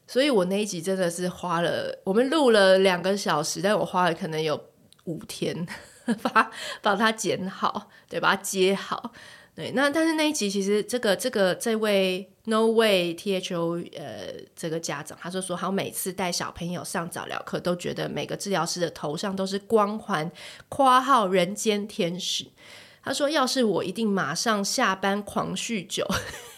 [0.07, 4.59] 所以我那一集真的是花了，我们录了两个小时，但我花了可能有
[5.05, 5.67] 五天
[6.21, 9.11] 把把它剪好，对，把它接好。
[9.55, 20.31] 对，那但是那一集其实这个这个这位 No Way T H O 呃这个家长，他就说他每次带小朋友上早疗课，都觉得每个治疗师的头上都是光环，
[20.69, 22.45] 括号人间天使。
[23.03, 26.05] 他说，要是我一定马上下班狂酗酒，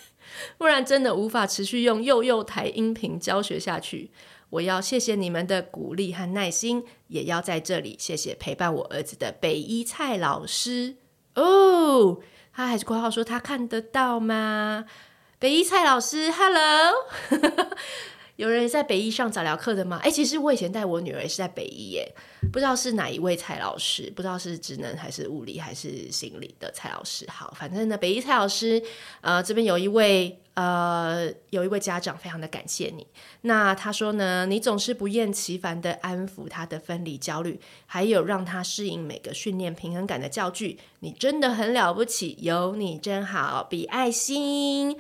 [0.58, 4.12] 不然真的无法持续用幼幼台音频教学下去。
[4.50, 10.98] 我要谢谢你们的鼓励和耐心，也要在这里谢谢陪伴我儿子的北一蔡老师
[11.36, 12.20] 哦。
[12.54, 14.86] 他还是括号说他看得到吗？
[15.40, 16.92] 北一蔡老师，Hello，
[18.42, 20.00] 有人在北医上早疗课的吗？
[20.02, 22.12] 哎、其实我以前带我女儿也是在北医耶，
[22.52, 27.24] 不知道是哪一位蔡老师，不知道是职能还是物理还是心理的蔡老师。
[27.30, 28.82] 好，反正呢，北医蔡老师，
[29.22, 30.40] 呃，这边有一位。
[30.54, 33.08] 呃，有一位家长非常的感谢你。
[33.44, 45.00] 那他说呢，你总是不厌其烦的安抚他的分离焦虑，还有让他适应每个训练平衡感的教具，你真的很了不起，有你真好，比爱心，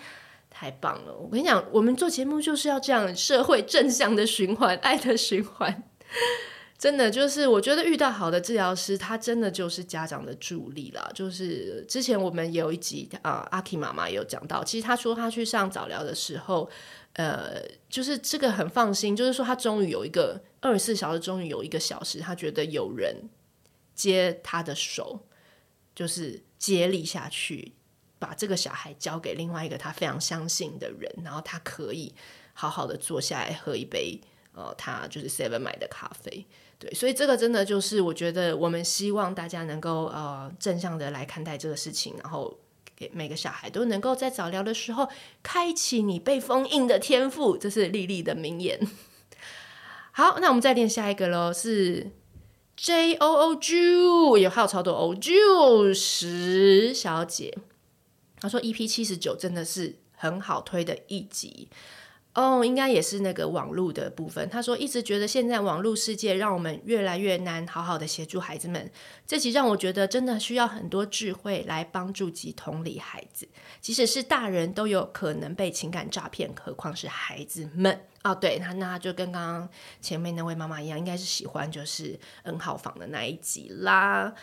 [0.61, 1.15] 太棒了！
[1.15, 5.83] 我跟你讲，我们做节目就是要这样，社会正向的循环，爱的循环。
[6.77, 11.09] 真的就是，我觉得遇到好的治疗师，他真的就是家长的助力啦。
[11.15, 16.69] 就是之前我们有一集啊，阿 K 妈妈有讲到，其实他说他去上早疗的时候，
[17.13, 23.15] 呃，就是这个很放心，就是说他终于有一个二十四小时，终于有一个小时，他觉得有人
[23.95, 25.21] 接他的手，
[25.95, 27.73] 就是接力下去，
[28.21, 32.13] 把这个小孩交给另外一个他非常相信的人，然后他可以
[32.53, 34.21] 好好的坐下来喝一杯。
[34.53, 36.45] 呃，他就是 Seven 买的咖啡。
[36.77, 42.59] 对，所以这个真的就是我觉得我们希望大家能够呃正向的来看待这个事情，然后
[42.95, 45.07] 给每个小孩都能够在早疗的时候
[45.41, 48.79] 开启你被封印的天赋，这是丽丽的名言。
[50.11, 52.11] 好，那我们再练下一个喽，是
[52.75, 57.57] J O O Ju，有还有超多 O Ju 十小姐，
[58.41, 61.69] 他说 EP 七十九真的是很好推的一集。
[62.33, 64.49] 哦应该也是那个网络的部分。
[64.49, 68.89] 他说一直觉得现在网络世界让我们越来越难好好的协助孩子们。
[69.27, 73.45] 这集让我觉得真的需要很多智慧来帮助及同理孩子，
[73.81, 84.33] 即使是大人都有可能被情感诈骗，何况是孩子们哦，对，那那就跟刚刚前面那位妈妈一样，应该是喜欢就是 N 号房的那一集啦。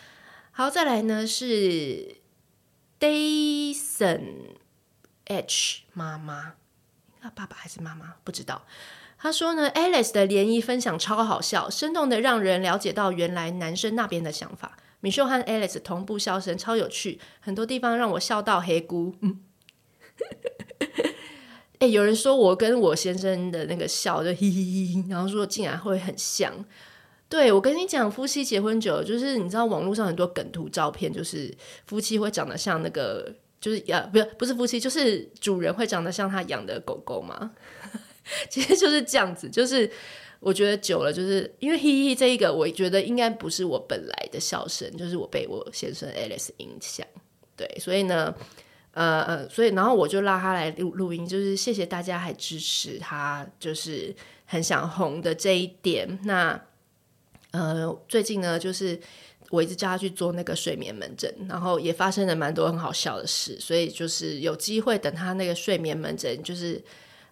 [0.51, 2.19] 好，再来呢是
[2.99, 4.57] Dayson
[5.27, 6.55] H 妈妈。
[7.21, 8.65] 啊，爸爸还是妈妈不知道。
[9.19, 14.77] 他说呢，Alice 的联谊分享超好笑，生动的让人了解到原来男生那边的想法。
[15.01, 19.15] 米秀和 Alice 同步笑声超有趣，很多地方让我笑到黑咕。
[19.21, 19.41] 嗯，
[21.81, 26.65] 哎、有人说我跟我先生的那个笑就 嘿嘿嘿，然后说竟然会很像。
[27.29, 31.55] 对，我跟你讲，夫妻结婚久了，就是你知道网络上很多梗图照片，就是
[31.87, 33.35] 夫妻会长得像那个。
[33.61, 37.51] 就是呃，不是不是夫妻，就是主人会长得像他养的狗狗吗？
[38.49, 39.51] 其实就是这样子。
[39.51, 39.91] 就是
[40.39, 47.05] 我觉得久了，就是因为嘿嘿这一个，我觉得应该不是我本来的笑声，就是我被我先生 Alice 影响。
[47.57, 48.33] 对，所以呢，
[48.93, 54.15] 呃呃，所以然后我就拉他来录录音，就是谢谢大家还支持他，就是
[54.47, 56.17] 很想红的这一点。
[56.23, 56.63] 那
[57.51, 59.01] 呃，最近呢，就是。
[59.51, 66.85] 我一直叫他去做那个睡眠门诊，然后也发生了蛮多很好笑的事，所以就是有机会等他那个睡眠门诊，就是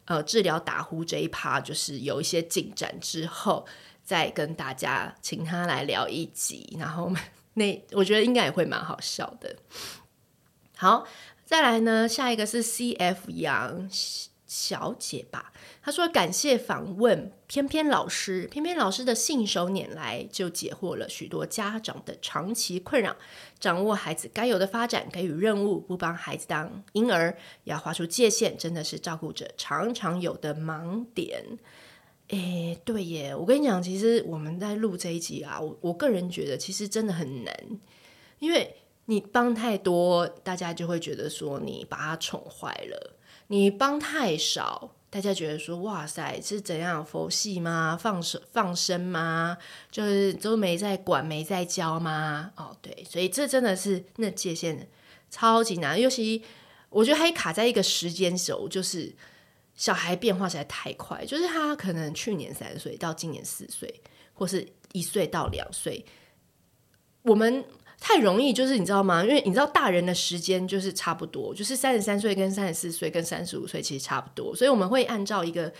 [0.06, 3.66] 呃治疗打呼这一趴，就是有一些进展之后，
[4.02, 7.12] 再跟大家请他来聊一集，然后
[7.52, 9.54] 那我觉得应该也会蛮好笑的。
[10.74, 11.06] 好，
[11.44, 13.90] 再来呢，下一个是 CF 杨
[14.46, 15.52] 小姐吧。
[15.82, 23.16] 他说：“感谢访问翩翩老师，翩翩老师的信手拈来就解惑了许多家长的长期困扰。
[23.58, 31.44] 掌握孩子该有的发展，给予任务，不帮孩子当婴儿，要划出界限，真的是照顾者常常有的盲点。
[32.28, 37.56] 诶，对耶，我跟你讲，其实我们在录这一集啊，我我个人觉得其实真的很难，
[38.40, 43.16] 因为你帮太多，大家就会觉得说你把他宠坏了；
[43.48, 47.96] 你帮太少。”大家觉得说，哇塞，是怎样佛系吗？
[47.98, 49.56] 放手放生吗？
[49.90, 52.52] 就是都没在管，没在教吗？
[52.56, 54.86] 哦，对，所以这真的是那界限
[55.30, 56.42] 超级难，尤其
[56.90, 59.14] 我觉得还卡在一个时间轴，就是
[59.74, 64.02] 小孩变化实在太快，就是他可能去年三岁到今年四岁，
[64.34, 66.04] 或是一岁到两岁，
[67.22, 67.64] 我们。
[68.08, 69.24] 太容易，就是你知道吗？
[69.24, 75.72] 因为你知道大人的时间就是差不多，就是三十三岁跟三十四岁跟三十五岁其实差不多，所以我们会按照一个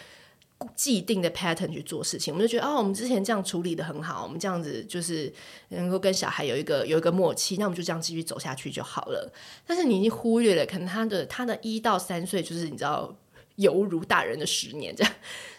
[0.75, 2.35] 既定的 pattern 去做事情。
[2.35, 5.33] 我们就觉得哦，我们之前这样处理得很好，我们这样子就是
[5.69, 9.33] 能够跟小孩有一个有一个默契，那我们就这样继续走下去就好了。
[9.65, 13.17] 但是你已经忽略了，可能他的他的一到三岁就是你知道
[13.55, 15.13] 犹如大人的十年这样，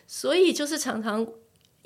[0.05, 1.25] 所以就是常常。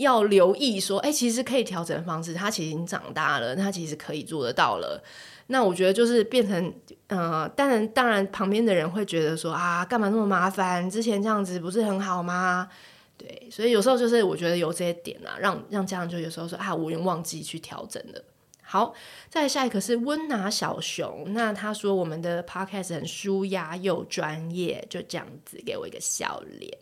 [0.02, 2.34] 要留意说，哎、其实可以调整的方式。
[2.34, 5.02] 他其实已经长大了，他其实可以做得到了。
[5.48, 6.74] 那我觉得就是变成，
[7.08, 10.90] 呃，当然，当然，旁边的人会觉得说，啊，干嘛那么麻烦？
[10.90, 12.70] 之前这样子不是很好吗？
[13.18, 18.24] 对，所以有时候就是我觉得有这些点啊，让让家长就有时候说，啊，我已经忘记去调整了。
[18.64, 18.94] 好，
[19.30, 26.78] 再下一个是温拿小熊，那他说我们的 podcast 很舒压又专业，就这样子给我一个笑脸，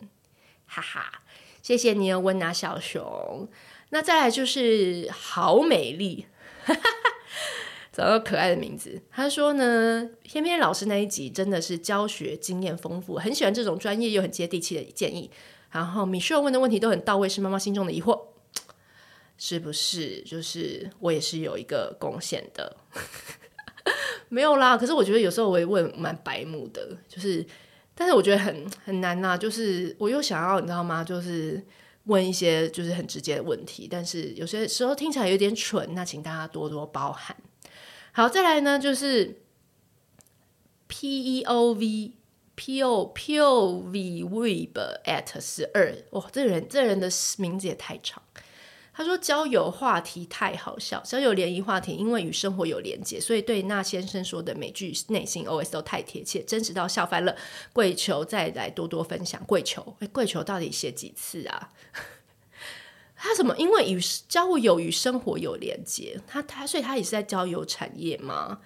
[0.66, 1.22] 哈哈。
[1.62, 3.48] 谢谢你哦，温拿小熊。
[3.90, 6.26] 那再来就是好美丽，
[7.92, 9.02] 找到可爱的名字。
[9.10, 15.30] 他说呢，翩翩老师那一集真的是教学经验丰富，很喜欢这种专业又很接地气的建议。
[15.70, 18.20] 然后米秀问的问题都很到位，是妈妈心中的疑惑，
[19.36, 20.22] 是不是？
[20.22, 22.76] 就是我也是有一个贡献的，
[24.30, 24.76] 没有啦。
[24.76, 27.44] 可是我觉得有时候我也问蛮白目的，就是。
[28.00, 31.04] 但是我觉得很很难呐、就是我又想要你知道吗？
[31.04, 31.62] 就是
[32.04, 37.36] 问一些就是很直接的问题，但是有些时候听起来有点蠢，那请大家多多包涵。
[38.12, 39.42] 好，再来呢，就是
[40.86, 42.12] P E O V
[42.54, 48.22] P O P O V Web at 十二，哇，这人这人的名字也太长。
[48.92, 57.34] 他说交友话题太好笑，交友联谊话题因为与生活有连结，所以对那先生说的每句内心 OS 都太贴切，真实到笑翻了。
[57.72, 61.70] 跪求再来多多分享，跪求，跪求到底写几次啊？
[63.16, 63.56] 他什么？
[63.56, 68.60] 因为与交友与生活有连接，他他所以他也是在交友产业吗？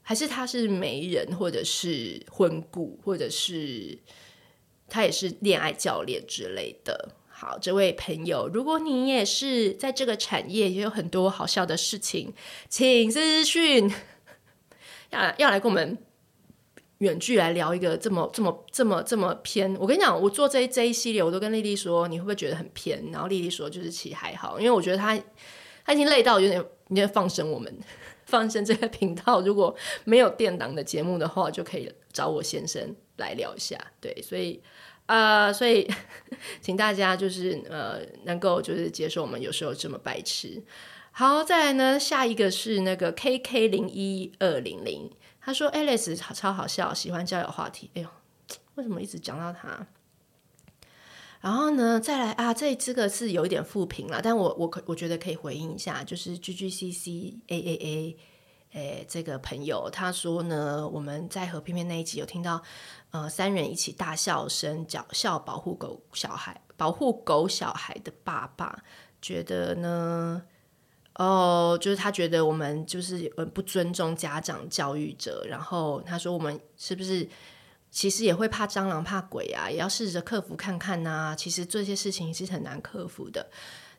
[0.00, 3.98] 还是他是媒人，或者是婚顾，或者是
[4.88, 7.14] 他也是恋爱教练之类的？
[7.44, 12.32] 好，这位朋友，如果你也是在这个产业，也有很多好笑的事情，
[12.68, 13.92] 请私讯，
[15.10, 15.98] 要要来跟我们。
[16.98, 23.10] 远距来聊一个这么这么这么这么偏，我跟你讲，我做这这一系列，我都跟丽丽说，你会不会觉得很偏？
[23.10, 25.20] 然后丽丽说，就是其实还好，因为我觉得她
[25.84, 27.76] 她已经累到有点有点放生我们，
[28.26, 29.40] 放生这个频道。
[29.40, 29.74] 如果
[30.04, 33.76] 没有电档的节目的话，就可以找我先生来聊一下。
[34.00, 34.62] 对，所以、
[35.12, 35.86] 呃，所以
[36.62, 40.62] 请大家就是呃，能够就是接受我们有时候这么白痴。
[41.10, 45.10] 好，再来呢，下一个是那个 K K 零一二零零。
[45.42, 47.90] 他说：“Alice 超好笑，喜欢交友话题。
[47.92, 48.08] 哎呦，
[48.76, 49.86] 为什么一直讲到他？
[51.42, 58.16] 然后呢，再来啊，这这个是有一点负评了，但我我可我觉得可以回应一下，就是 G G C C A A A，
[58.72, 62.62] 诶，这个朋友他说呢，我们在和片片那一集有听到，
[63.12, 68.82] 呃，三人一起大笑声，叫笑保护狗小孩，保护狗小孩的爸爸，
[69.22, 70.42] 觉得呢。”
[71.16, 77.28] 哦，就是他觉得我们就是不尊重家长教育者，然后他说我们是不是
[77.90, 81.36] 其实也会怕蟑螂怕鬼啊，也要试着克服看看呐、啊。
[81.36, 83.46] 其实这些事情是很难克服的。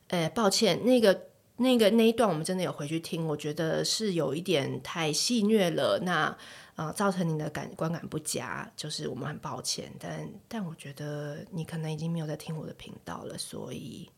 [0.07, 5.99] 诶，抱歉，那个那个那一段我们真的有回去听，我觉得是有一点太戏谑了。
[6.01, 6.35] 那
[6.75, 9.91] 呃，造成你的感观感不佳，就是我们很抱歉。
[9.99, 14.09] 但但我觉得你可能已经没有在听我的频道了，所以。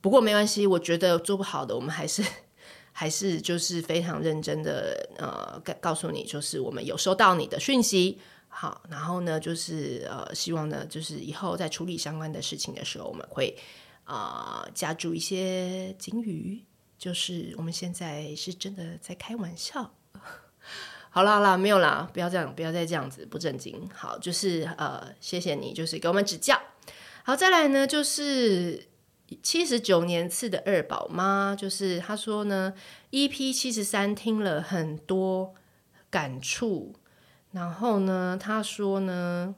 [0.00, 2.24] 不过没关系，我觉得做不好的，我们还是
[2.92, 8.18] 还是就是非常认真的呃，告诉你，就是我们有收到你的讯息，
[8.48, 13.56] 好，然后呢，就是呃，希望呢，就是以后在处理相关的事情的时候，我们会
[14.02, 16.64] 啊、呃、加注一些警语，
[16.98, 19.94] 就是我们现在是真的在开玩笑。
[21.14, 23.88] 好啦好啦，没有啦，不要这样，不要再这样子不正经。
[23.94, 26.58] 好，就是呃，谢谢你，就是给我们指教。
[27.22, 28.88] 好，再来呢，就是。
[29.42, 32.74] 七十九年次的二宝妈，就是她说呢
[33.12, 35.54] ，EP 七十三听了很多
[36.10, 36.94] 感触，
[37.52, 39.54] 然后呢，她说呢，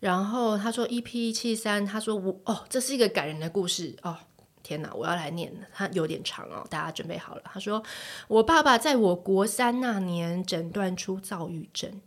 [0.00, 4.18] 然后她说 EP 七十三，她说我哦，这是一个感人的故事哦，
[4.62, 7.42] 天哪，我要来念，它有点长哦，大家准备好了。
[7.44, 7.82] 他说，
[8.28, 12.00] 我爸爸在我国三那年诊断出躁郁症，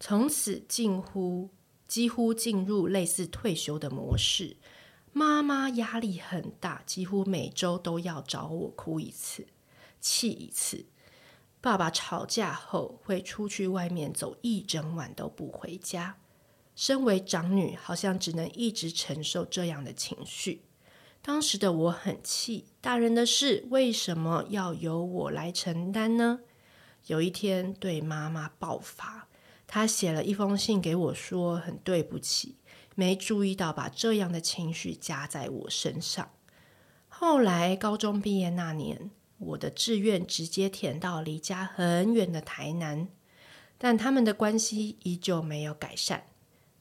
[0.00, 1.48] 从此近乎
[1.86, 4.56] 几乎进入类似退休的模式。
[5.12, 9.46] 妈妈压力很大，几乎每周都要找我哭一次、
[10.00, 10.86] 气一次。
[11.60, 16.16] 爸爸吵架后会出去外面走一整晚都不回家。
[16.74, 20.62] 身为长女，好像只能一直承受这样的情绪。
[21.24, 26.40] 当时的我很气，大人的事为什么要由我来承担呢？
[27.06, 29.28] 有一天对妈妈爆发，
[29.68, 32.56] 她写了一封信给我，说很对不起。
[32.96, 36.30] 没注意到把这样的情绪加在我身上。
[37.08, 43.08] 后来高中毕业那年，我的志愿直接填到离家很远的台南，
[43.78, 46.26] 但他们的关系依旧没有改善。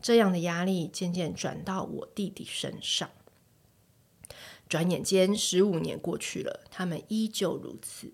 [0.01, 3.09] 这样的压力渐渐转到我弟弟身上。
[4.71, 8.13] 转眼间十五年过去了，他们依旧如此。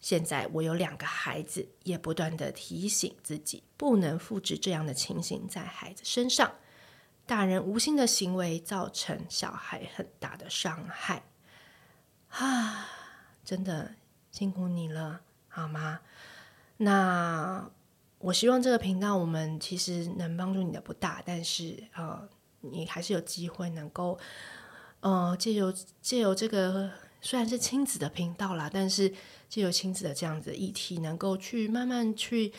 [0.00, 6.54] 现在我有两个孩子，也不断地提醒自己，不能复制这样的情形在孩子身上。
[7.26, 11.22] 大人无心的行为造成小孩很大的伤害，
[12.30, 12.88] 啊，
[13.44, 13.96] 真的
[14.30, 16.00] 辛苦你了，好吗？
[16.78, 17.70] 那
[18.20, 22.26] 我希望这个频道我们其实能帮助你的不大，但是呃，
[22.60, 24.18] 你还是有机会能够
[25.02, 26.90] 呃借由借由这个
[27.20, 29.14] 虽然是亲子的频道啦，但是
[29.48, 32.52] 借由亲子的这样子的议题，能够去慢慢去。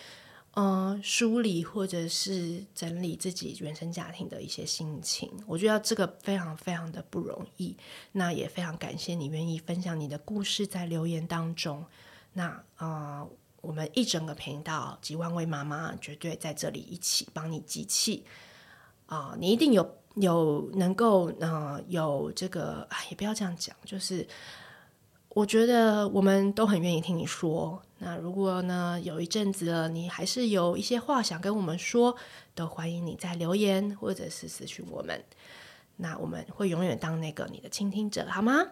[0.55, 7.75] 嗯，梳理或者是整理自己原生家庭的一些心情，我觉得这个非常非常的不容易。
[8.11, 11.83] 那也非常感谢你愿意分享你的故事在留言当中。
[12.33, 13.25] 那啊、
[13.61, 18.23] 我们一整个频道几万位妈妈绝对在这里一起帮你集气
[19.07, 24.27] 啊、你一定有有能够呃有这个，也不要这样讲，就是。
[25.35, 27.81] 我觉得我们都很愿意听你说。
[27.97, 32.15] 那如果呢，有一阵子了，你还是有一些话想跟我们说，
[32.53, 35.23] 都欢迎你在留言或者是私讯我们。
[35.95, 38.67] 那我们会永远当那个你的倾听者，好吗？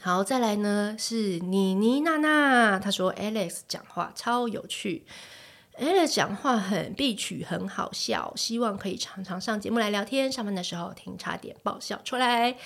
[0.00, 5.04] 好，再来呢是妮妮娜娜，她说 Alex 讲话超有趣。
[5.78, 10.30] Alice 讲话很必曲，很好笑，希望可以常常上节目来聊天。
[10.30, 12.56] 上班的时候听，差点爆笑出来。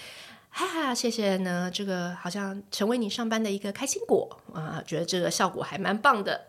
[0.50, 6.48] 哈哈，谢谢呢，这个好像成为你上班的一个开心果啊，觉得这个效果还蛮棒的。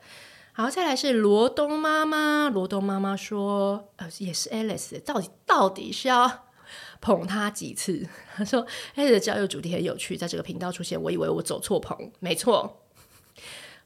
[0.52, 6.46] 好，再来是罗东妈妈，罗东妈妈说，呃，也是 Alice，到底到底是要
[7.00, 8.06] 捧他几次？
[8.36, 12.79] 她说 Alice 的交友主题很有趣，在这个频道出现，我以为我走错棚，没错。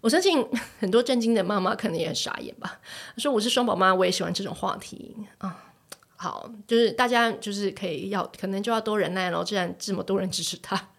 [0.04, 0.46] 我相信
[0.82, 2.82] 很多正经的妈妈可能也很傻眼吧。
[3.16, 5.72] 她说我是双宝妈，我也喜欢这种话题啊。
[6.18, 9.46] 好，就是大家就是可以要，可能就要多忍耐喽。
[9.46, 10.90] 既然这么多人支持他，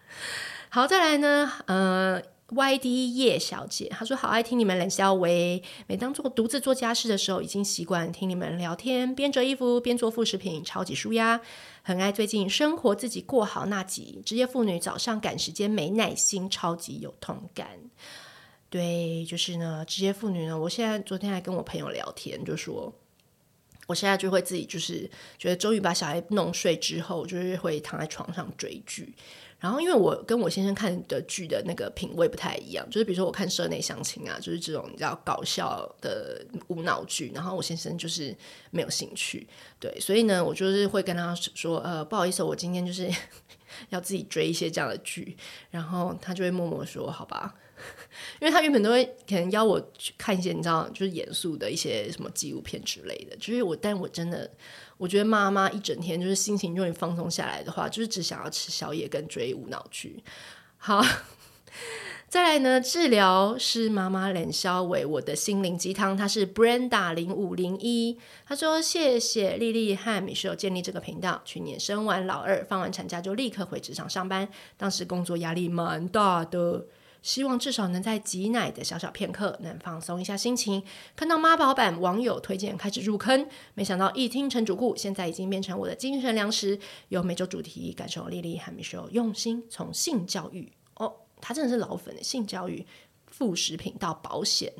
[0.69, 5.27] 好，再来呢，呃，YD 叶小姐她说好爱听你们冷笑话，
[5.85, 11.39] 每当做独自做家事的时候，已经习惯听你们聊天，边折衣服边做副食品，超级舒压。
[11.83, 17.67] 很爱最近生活自己过好那集，职业妇女早上赶时间没耐心，超级有同感。
[18.69, 22.93] 对，就是呢，这些妇女呢，我现在昨天还跟我朋友聊天，就说。
[23.87, 25.07] 我现在就会自己就是
[25.37, 29.13] 觉得终于把小孩弄睡之后，就是会躺在床上追剧。
[29.59, 38.35] 然后因为我跟我先生看的剧的那个品味不太一样，就是比如说我看《社内相亲》啊，就是这种你知道搞笑的无脑剧，然后我先生就是
[38.71, 39.47] 没有兴趣。
[39.79, 43.07] 对，所以呢，我就是会跟他说，呃，不好意思，我今天就是
[43.89, 45.37] 要自己追一些这样的剧，
[45.69, 47.53] 然后他就会默默说，好吧。
[48.41, 54.49] 因为他原本都会可能邀我去看一些你知道就是严肃的一些什么纪录片之类的，就是我，但我真的
[54.97, 60.23] 我觉得妈妈一整天就是心情终于放松下来的话，就是只想要吃宵夜跟追无脑剧。
[60.77, 61.03] 好，
[62.27, 76.85] 再来呢，治疗师妈妈冷肖为我的心灵鸡汤，他是 Brenda 零五零一，他说谢谢丽丽和 Michelle 建立这个频道，去年生完老二，放完产假就立刻回职场上班，当时工作压力蛮大的。
[77.25, 80.83] 希望至少能在挤奶的小小片刻，能放松一下心情。
[81.15, 86.79] 看到妈宝版网友推荐，开始入坑，没想到一听陈主顾，现在已经变成我的精神粮食。
[87.09, 91.11] 有每周主题，感受丽丽和 Michelle 用心，从性教育哦，
[91.41, 92.85] 他真的是老粉的性教育、
[93.25, 94.71] 副食品到保险。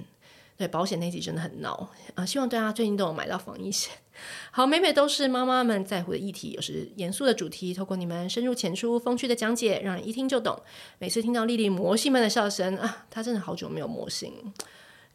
[0.58, 2.26] 对，保险那集真的很闹啊！
[2.26, 3.92] 希望大家最近都有买到防疫险。
[4.52, 10.58] 好，每每都是妈妈们在乎的议题，有时严肃的主题，透过你们深入浅出、风趣的讲解，让人一听就懂。
[10.98, 14.32] 每次听到丽丽魔性般的笑声啊，她真的好久没有魔性。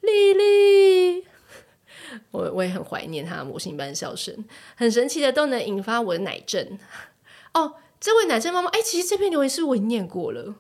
[0.03, 1.25] 丽丽，
[2.33, 4.45] 我我也很怀念她魔性般的笑声，
[4.77, 6.79] 很神奇的都能引发我的奶症。
[7.55, 10.57] 哦，这位奶症妈妈，哎，其实这篇留言是我已经念过了。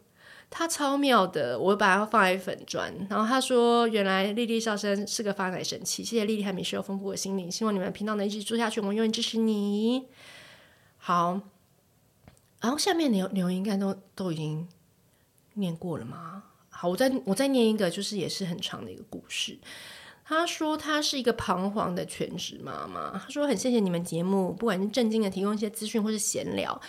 [0.50, 2.92] 他超妙的，我把它放在粉砖。
[3.08, 10.08] 然后他说：“原来丽丽笑声是个发奶神器，谢谢丽丽和米雪有丰富的心灵，希望你们频道能一直做下去，我们永远支持你。”
[10.98, 11.40] 好，
[12.60, 14.68] 然后下面留留言应该都都已经
[15.54, 16.42] 念过了吗？
[16.68, 19.58] 好，我再我再念一个，就是也是很长的一个故事。
[20.24, 23.18] 他说他是一个彷徨的全职妈妈。
[23.18, 26.80] 他说很谢谢你们节目，不管是正经的提供一些资讯，或是闲聊。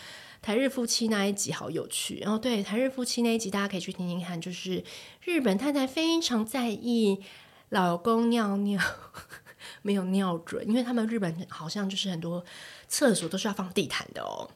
[0.42, 4.84] 台日夫妻那一集好有趣，然后对台日夫妻那一集大家可以去听听看，就是
[5.24, 7.24] 日本太太非常在意
[7.70, 8.82] 老公尿尿
[9.84, 12.44] 没有尿准，因为他们日本好像就是很多
[12.88, 14.50] 厕所都是要放地毯的哦。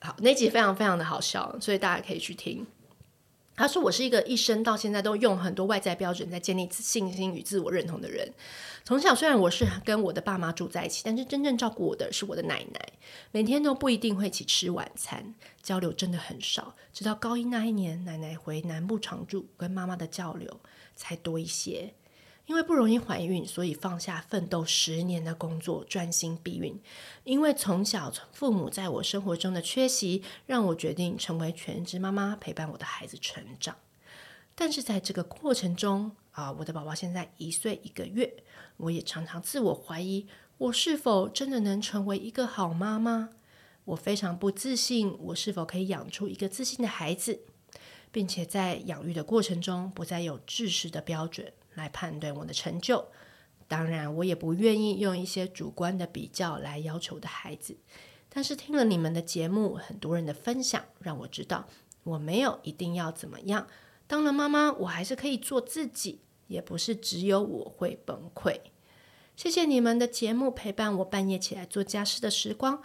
[0.00, 2.66] 好，那集非常非常的好笑，所以大家可以去听。
[3.60, 8.32] 他说：“我是一个一生到现在都用很多外在标准在建立信心与自我认同的人。
[8.84, 12.92] 从小虽然我是跟我的爸妈住在一起，但是真正照顾我的是我的奶奶。
[13.32, 16.74] 每天都不一定会一起吃晚餐，交流真的很少。
[16.90, 20.58] 直到高一那一年，奶奶回南部常住，跟妈妈的交流
[20.96, 21.92] 才多一些。”
[22.50, 26.76] 因为不容易怀孕，所以放下奋斗十年的工作，专心避孕。
[27.22, 33.76] 因为从小父母在我生活中的缺席，让我决定成为全职妈妈，陪伴我的孩子成长。
[34.56, 38.42] 但是在这个过程中啊，我的宝宝现在一岁一个月，
[38.78, 40.26] 我也常常自我怀疑，
[40.58, 43.28] 我是否真的能成为一个好妈妈？
[43.84, 47.42] 我非常不自信，我是否可以养出一个自信的孩子，
[48.10, 51.52] 并且在养育的过程中，不再有制式的标准。
[51.80, 53.08] 来判断我的成就，
[53.66, 57.76] 当然我也不愿意用一些主观的比较来要求的孩子。
[58.28, 61.66] 但是听了你们的节目，很多人的分享，让我知道
[62.04, 63.66] 我没有一定要怎么样。
[64.06, 68.60] 当了妈妈，我还是可以做自己，也不是只有我会崩溃。
[69.34, 72.82] 谢谢你们的节目陪伴我半夜起来做家事的时光。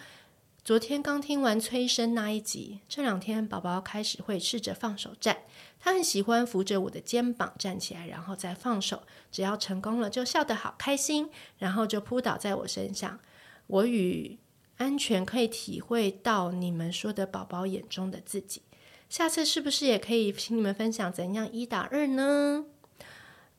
[0.66, 5.44] 昨天刚听完催生那一集，这两天宝宝开始会试着放手站。
[5.80, 9.04] 他很喜欢扶着我的肩膀站起来，然后再放手。
[9.32, 13.20] 只要成功了，就笑得好开心，然后就扑倒在我身上。
[13.68, 14.40] 我与
[14.78, 18.64] 安全可以体会到你们说的宝宝眼中的自己。
[19.08, 22.66] 下次是不是也可以请你们分享怎样一打二呢？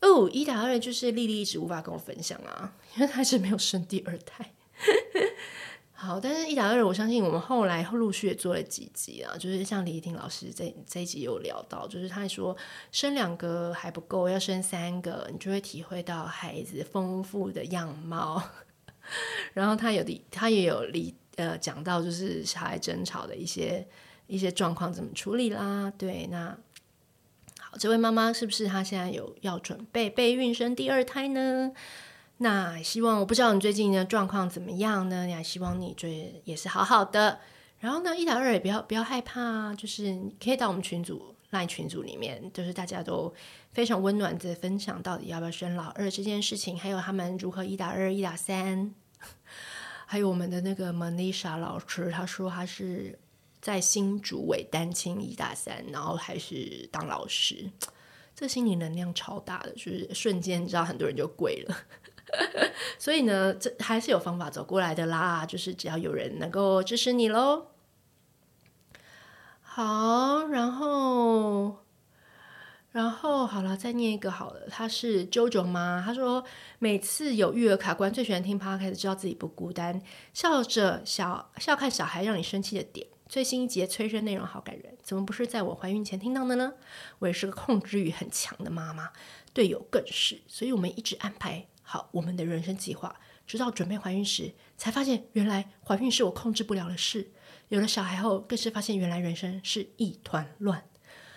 [0.01, 4.51] 哦，一打二就是丽丽一直无法跟我分享啊，因为她一直没有生第二胎。
[5.99, 12.55] 好，但是一打二，我相信我们后来陆续也做了几集啊，就是像李怡婷老师这这一集有聊到，就是他说
[12.93, 18.43] 生两个还不够，要生三个，你就会体会到孩子丰富的样貌。
[19.55, 23.89] 然后他有的，他也有理呃讲到，就是小孩争吵的一些
[24.27, 25.91] 一些状况怎么处理啦。
[25.97, 26.55] 对，那
[27.59, 31.73] 好，这位妈妈是不是她现在有要准备备孕生第二胎呢？
[32.39, 35.25] 那希望我不知道你最近的状况怎么样呢？
[35.27, 37.41] 你还希望你最也是好好的。
[37.79, 43.33] 然后呢，一打二也不要不要害怕啊，就是你可以到我们群组 LINE 群组里面，就是大家都
[43.73, 48.95] 非常温暖的分享到底要不要生老二这件事情，还有他们如何一打二、一打三。
[50.07, 53.19] 还有我们的那个 Manisha 老师，他说他是
[53.61, 57.71] 在新竹为单亲一打三，然后还是当老师，
[58.35, 61.77] 这心理能量超大的，就是瞬间你知道很多人就跪了。
[62.99, 67.69] 所以呢，这还是有方法走过来的啦，就是只要有人能够支持你喽。
[69.63, 71.85] 好，然后，
[72.93, 74.69] 然后好了，再念一个好了。
[74.71, 76.43] 他是 JoJo 妈，他说
[76.79, 80.01] 每次有育儿卡关，最喜欢听 Podcast，知道自己不孤单，
[80.33, 83.07] 笑着小笑看小孩让你生气的点。
[83.29, 86.73] 最新一节催生内容好感人，怎么不是在我怀孕前听到的呢？
[87.19, 89.11] 我也是个控制欲很强的妈妈，
[89.53, 91.67] 队友更是，所以我们一直安排。
[91.89, 93.15] 好，我们的人生计划，
[93.47, 97.31] 直到准备怀孕时，才发现原来怀孕是我控制不了的事。
[97.69, 100.85] 有了小孩后，更是发现原来人生是一团乱。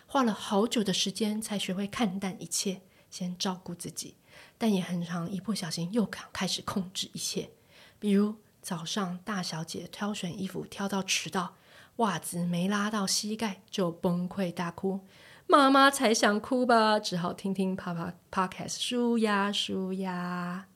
[0.08, 2.82] 花了好久的时间才学会看淡一切，
[3.12, 4.16] 先照顾自己，
[4.58, 7.52] 但也很常一不小心又开开始控制一切。
[8.00, 11.58] 比如早上大小姐挑选衣服挑到迟到，
[11.98, 15.02] 袜子没拉到膝盖就崩溃大哭。
[15.52, 20.68] 妈妈才想哭吧，只好听听啪啪 Podcast 舒压舒压。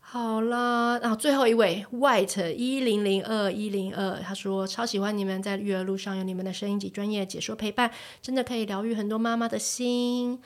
[0.00, 10.42] 好啦，然后最后一位 White 一零零二一零二，他说超喜欢你们在育儿路上有你们的声音及专业解说陪伴，真的可以疗愈很多妈妈的心。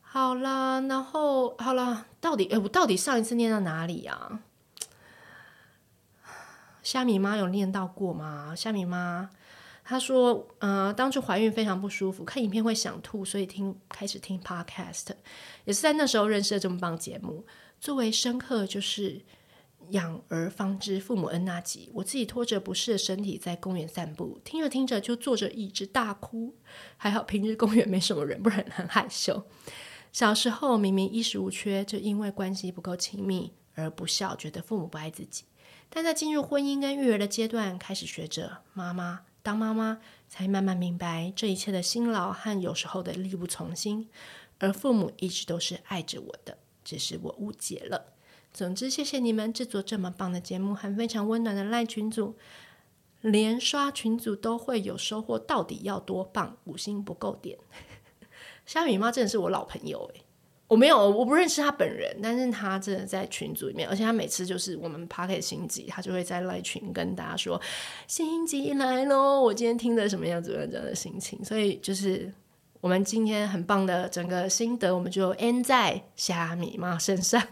[0.00, 4.40] 好啦，然后好啦，到底诶，我到底上一次念到哪里呀？
[6.82, 8.54] 虾米妈有念到过吗？
[8.56, 9.30] 虾米妈。
[9.92, 15.08] 他说：“呃，当初怀孕非常不舒服，看影片会想吐，所以听开始听 podcast，
[15.66, 17.44] 也是在那时候认识了这么棒节目。
[17.78, 19.22] 最为深刻就是
[19.90, 26.54] 养儿方知父母恩那集，我自己拖着不适的身体在公园散步，听着听着就坐着一直大哭。
[26.96, 29.44] 还好平日公园没什么人，不然很害羞。
[30.10, 35.44] 小时候明明衣食无缺，就因为关系不够亲密而不孝，觉得父母不爱自己。
[35.90, 44.08] 但在进入婚姻跟育儿的阶段，开始学着妈妈。”当妈妈才慢慢明白这一切的辛劳和有时候的力不从心，
[44.58, 48.12] 而父母一直都是爱着我的，只是我误解了。
[48.52, 52.36] 总之，谢谢你们制作这么棒的节目，和非常温暖的赖群组，
[53.20, 55.38] 连刷群组都会有收获。
[55.38, 56.56] 到底要多棒？
[56.64, 57.58] 五星不够点。
[58.64, 60.22] 虾米妈真的是我老朋友诶。
[60.72, 67.60] 我没有，我不认识他本人，但是他真的在群组里面，而且他每次就是我们 Podcast 新集，他就会在赖群跟大家说
[68.06, 72.32] 新集来喽，我今天听的什么样子的这样的心情，所以就是
[72.80, 77.42] 我们今天很棒的整个心得，我们就 end 在虾米妈身上。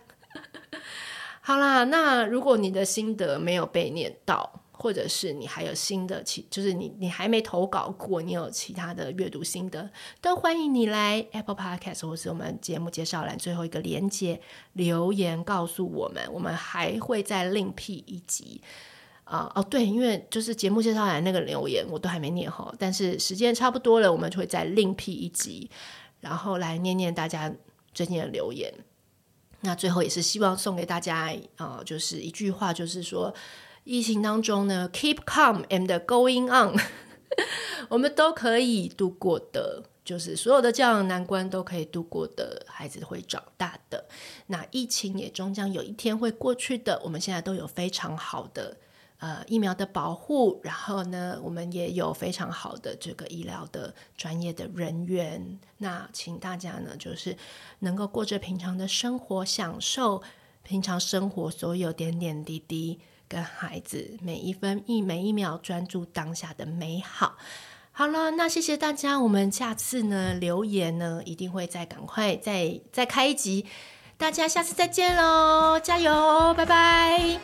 [1.42, 4.59] 好啦，那如果你的心得没有被念到。
[4.82, 9.90] 或者是你还有新的其，就是你你还没投稿过，你有其他的阅读心得，
[10.22, 14.40] 都欢迎你来 Apple Podcast 或是我们节目介绍栏最后一个连接
[14.72, 18.62] 留言告诉我们，我们还会再另辟一集
[19.24, 25.70] 啊、哦对，因为就是节目介绍栏那个留言我都还没念好，但是时间差不多了，我们就会再另辟一集，
[26.20, 27.52] 然后来念念大家
[27.92, 28.72] 最近的留言。
[29.60, 33.34] 那最后也是希望送给大家啊、就是一句话，就是说。
[33.84, 36.78] 疫情当中呢，keep calm and going on，
[37.88, 44.06] 我们都可以度过的，就是所有的这样的难关都可以度过的，孩子会长大的。
[44.48, 47.00] 那疫情也终将有一天会过去的。
[47.02, 48.76] 我们现在都有非常好的
[49.18, 55.58] 呃疫苗的保护，然后呢，我们也有非常好的这个医疗的专业的人员。
[55.78, 57.36] 那请大家呢，就是
[57.80, 60.22] 能够过着平常的生活，享受
[60.62, 63.00] 平常生活所有点点滴滴。
[63.30, 67.36] 跟孩子每一分一每一秒专注当下的美好。
[67.92, 73.66] 好了，那谢谢大家，我们下次呢留言呢一定会再赶快再再开一集，
[74.16, 77.38] 大家下次再见喽，加油，拜拜！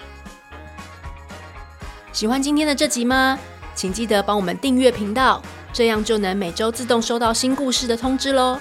[2.12, 3.38] 喜欢今天的这集吗？
[3.76, 5.40] 请记得帮我们订阅频道，
[5.72, 8.58] 这样就能每周自动收到新故事的通知喽。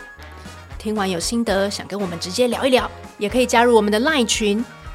[0.78, 4.64] 听完有心得，想跟我们直接聊一聊，也可以加入我们的 LINE 群，